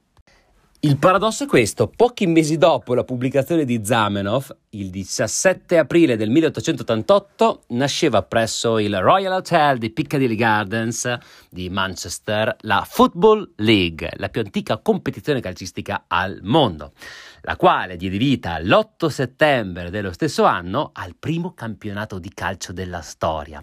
Il 0.85 0.99
paradosso 0.99 1.45
è 1.45 1.47
questo, 1.47 1.89
pochi 1.89 2.27
mesi 2.27 2.59
dopo 2.59 2.93
la 2.93 3.05
pubblicazione 3.05 3.65
di 3.65 3.81
Zamenhof, 3.83 4.55
il 4.71 4.91
17 4.91 5.79
aprile 5.79 6.15
del 6.15 6.29
1888, 6.29 7.63
nasceva 7.69 8.23
presso 8.23 8.79
il 8.79 9.01
Royal 9.01 9.33
Hotel 9.33 9.79
di 9.79 9.89
Piccadilly 9.89 10.35
Gardens 10.35 11.11
di 11.49 11.71
Manchester 11.71 12.55
la 12.61 12.87
Football 12.87 13.53
League, 13.57 14.11
la 14.17 14.29
più 14.29 14.43
antica 14.43 14.77
competizione 14.77 15.41
calcistica 15.41 16.05
al 16.07 16.41
mondo, 16.43 16.93
la 17.41 17.57
quale 17.57 17.97
diede 17.97 18.19
vita 18.19 18.59
l'8 18.59 19.07
settembre 19.07 19.89
dello 19.89 20.13
stesso 20.13 20.45
anno 20.45 20.91
al 20.93 21.17
primo 21.19 21.55
campionato 21.55 22.19
di 22.19 22.31
calcio 22.35 22.75
della 22.75 23.01
storia. 23.01 23.63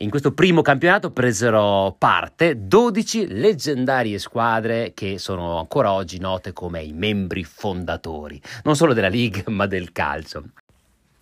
In 0.00 0.10
questo 0.10 0.32
primo 0.32 0.60
campionato 0.60 1.10
presero 1.10 1.94
parte 1.98 2.66
12 2.66 3.28
leggendarie 3.28 4.18
squadre 4.18 4.92
che 4.92 5.16
sono 5.16 5.58
ancora 5.58 5.92
oggi 5.92 6.18
note 6.18 6.52
come 6.52 6.82
i 6.82 6.92
membri 6.92 7.44
fondatori, 7.44 8.38
non 8.64 8.76
solo 8.76 8.92
della 8.92 9.08
League 9.08 9.44
ma 9.48 9.64
del 9.64 9.92
calcio. 9.92 10.50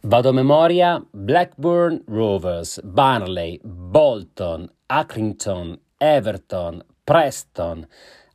Vado 0.01 0.31
a 0.31 0.33
memoria 0.33 1.01
Blackburn 1.09 2.03
Rovers, 2.09 2.81
Barnley, 2.83 3.61
Bolton, 3.63 4.69
Accrington, 4.87 5.79
Everton, 5.97 6.85
Preston, 7.05 7.87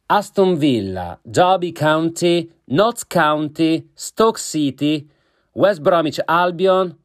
Aston 0.05 0.57
Villa, 0.57 1.19
Derby 1.21 1.73
County, 1.73 2.49
Notts 2.67 3.05
County, 3.05 3.89
Stoke 3.93 4.39
City, 4.39 5.05
West 5.51 5.81
Bromwich 5.81 6.21
Albion, 6.23 6.97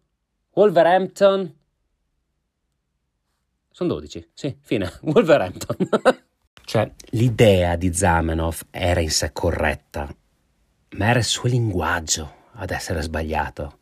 Wolverhampton, 0.53 1.53
sono 3.75 3.95
12, 3.95 4.31
sì, 4.35 4.57
fine. 4.61 4.89
Wolverhampton. 5.03 5.77
cioè, 6.65 6.89
l'idea 7.11 7.75
di 7.75 7.93
Zamenhof 7.93 8.67
era 8.71 9.01
in 9.01 9.11
sé 9.11 9.33
corretta, 9.33 10.15
ma 10.91 11.07
era 11.09 11.19
il 11.19 11.25
suo 11.25 11.49
linguaggio 11.49 12.35
ad 12.53 12.71
essere 12.71 13.03
sbagliato. 13.03 13.79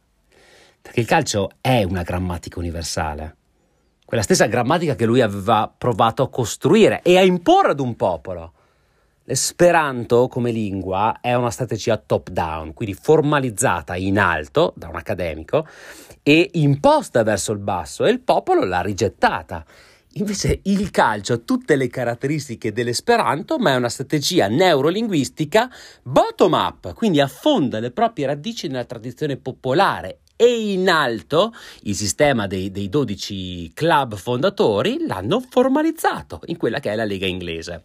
Perché 0.80 1.00
il 1.00 1.06
calcio 1.06 1.50
è 1.60 1.82
una 1.82 2.04
grammatica 2.04 2.58
universale, 2.58 3.36
quella 4.06 4.22
stessa 4.22 4.46
grammatica 4.46 4.94
che 4.94 5.04
lui 5.04 5.20
aveva 5.20 5.70
provato 5.76 6.22
a 6.22 6.30
costruire 6.30 7.02
e 7.02 7.18
a 7.18 7.22
imporre 7.22 7.72
ad 7.72 7.80
un 7.80 7.94
popolo. 7.94 8.54
L'esperanto 9.32 10.28
come 10.28 10.50
lingua 10.50 11.20
è 11.22 11.32
una 11.32 11.48
strategia 11.48 11.96
top-down, 11.96 12.74
quindi 12.74 12.94
formalizzata 12.94 13.96
in 13.96 14.18
alto 14.18 14.74
da 14.76 14.88
un 14.88 14.96
accademico 14.96 15.66
e 16.22 16.50
imposta 16.52 17.22
verso 17.22 17.52
il 17.52 17.58
basso 17.58 18.04
e 18.04 18.10
il 18.10 18.20
popolo 18.20 18.62
l'ha 18.62 18.82
rigettata. 18.82 19.64
Invece 20.16 20.60
il 20.64 20.90
calcio 20.90 21.32
ha 21.32 21.38
tutte 21.38 21.76
le 21.76 21.88
caratteristiche 21.88 22.72
dell'esperanto, 22.72 23.56
ma 23.56 23.70
è 23.70 23.76
una 23.76 23.88
strategia 23.88 24.48
neurolinguistica 24.48 25.70
bottom 26.02 26.52
up, 26.52 26.92
quindi 26.92 27.18
affonda 27.18 27.78
le 27.78 27.90
proprie 27.90 28.26
radici 28.26 28.66
nella 28.66 28.84
tradizione 28.84 29.38
popolare 29.38 30.18
e 30.36 30.72
in 30.72 30.88
alto 30.88 31.52
il 31.82 31.94
sistema 31.94 32.46
dei, 32.46 32.70
dei 32.70 32.88
12 32.88 33.72
club 33.74 34.16
fondatori 34.16 35.04
l'hanno 35.06 35.42
formalizzato 35.48 36.40
in 36.46 36.56
quella 36.56 36.80
che 36.80 36.90
è 36.90 36.96
la 36.96 37.04
Lega 37.04 37.26
inglese. 37.26 37.84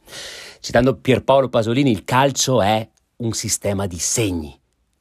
Citando 0.60 0.96
Pierpaolo 0.96 1.50
Pasolini, 1.50 1.92
il 1.92 2.04
calcio 2.04 2.62
è 2.62 2.88
un 3.18 3.34
sistema 3.34 3.88
di 3.88 4.00
segni, 4.00 4.58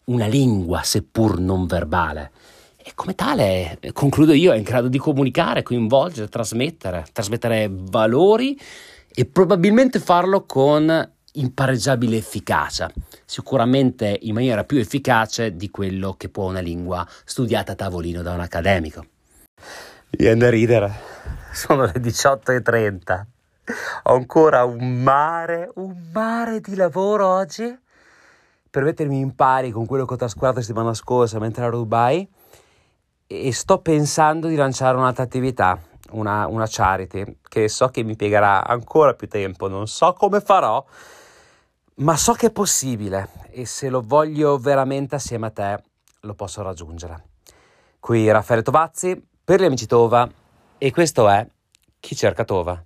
una 0.07 0.27
lingua 0.27 0.83
seppur 0.83 1.39
non 1.39 1.67
verbale. 1.67 2.33
E 2.77 2.93
come 2.95 3.15
tale, 3.15 3.79
concludo 3.93 4.33
io, 4.33 4.53
è 4.53 4.57
in 4.57 4.63
grado 4.63 4.89
di 4.89 4.99
comunicare, 4.99 5.63
coinvolgere, 5.63 6.29
trasmettere, 6.29 7.05
trasmettere 7.13 7.69
valori 7.71 8.59
e 9.13 9.25
probabilmente 9.25 9.99
farlo 9.99 10.45
con 10.45 11.16
impareggiabile 11.39 12.17
efficacia, 12.17 12.91
sicuramente 13.25 14.19
in 14.23 14.35
maniera 14.35 14.65
più 14.65 14.79
efficace 14.79 15.57
di 15.57 15.71
quello 15.71 16.15
che 16.15 16.29
può 16.29 16.49
una 16.49 16.61
lingua 16.61 17.07
studiata 17.25 17.73
a 17.73 17.75
tavolino 17.75 18.23
da 18.23 18.33
un 18.33 18.41
accademico. 18.41 19.05
Viene 20.11 20.37
da 20.37 20.51
ridere, 20.51 20.93
sono 21.53 21.85
le 21.85 21.93
18.30, 21.93 23.25
ho 24.05 24.15
ancora 24.15 24.65
un 24.65 25.03
mare, 25.03 25.71
un 25.75 26.11
mare 26.13 26.61
di 26.61 26.75
lavoro 26.75 27.27
oggi. 27.27 27.79
Per 28.69 28.85
mettermi 28.85 29.19
in 29.19 29.35
pari 29.35 29.71
con 29.71 29.87
quello 29.87 30.05
che 30.05 30.15
ho 30.15 30.19
trascurato 30.19 30.57
la 30.57 30.63
settimana 30.63 30.95
scorsa 30.95 31.39
mentre 31.39 31.65
ero 31.65 31.77
a 31.77 31.79
Dubai 31.79 32.29
e 33.27 33.53
sto 33.53 33.79
pensando 33.79 34.47
di 34.47 34.55
lanciare 34.55 34.97
un'altra 34.97 35.25
attività, 35.25 35.81
una, 36.11 36.47
una 36.47 36.67
charity, 36.69 37.39
che 37.49 37.69
so 37.69 37.89
che 37.89 38.03
mi 38.03 38.15
piegherà 38.15 38.65
ancora 38.65 39.15
più 39.15 39.29
tempo, 39.29 39.69
non 39.69 39.89
so 39.89 40.13
come 40.13 40.41
farò, 40.41 40.85
ma 41.97 42.17
so 42.17 42.33
che 42.33 42.49
è 42.49 42.51
possibile 42.51 43.29
e 43.51 43.65
se 43.65 43.89
lo 43.89 44.03
voglio 44.05 44.59
veramente 44.59 45.15
assieme 45.15 45.47
a 45.47 45.51
te 45.51 45.83
lo 46.21 46.35
posso 46.35 46.63
raggiungere. 46.63 47.29
Qui 48.01 48.31
Raffaele 48.31 48.63
Tovazzi 48.63 49.21
per 49.43 49.61
gli 49.61 49.65
amici 49.65 49.87
Tova 49.87 50.29
e 50.77 50.91
questo 50.91 51.29
è 51.29 51.47
Chi 51.99 52.15
cerca 52.15 52.45
Tova. 52.45 52.85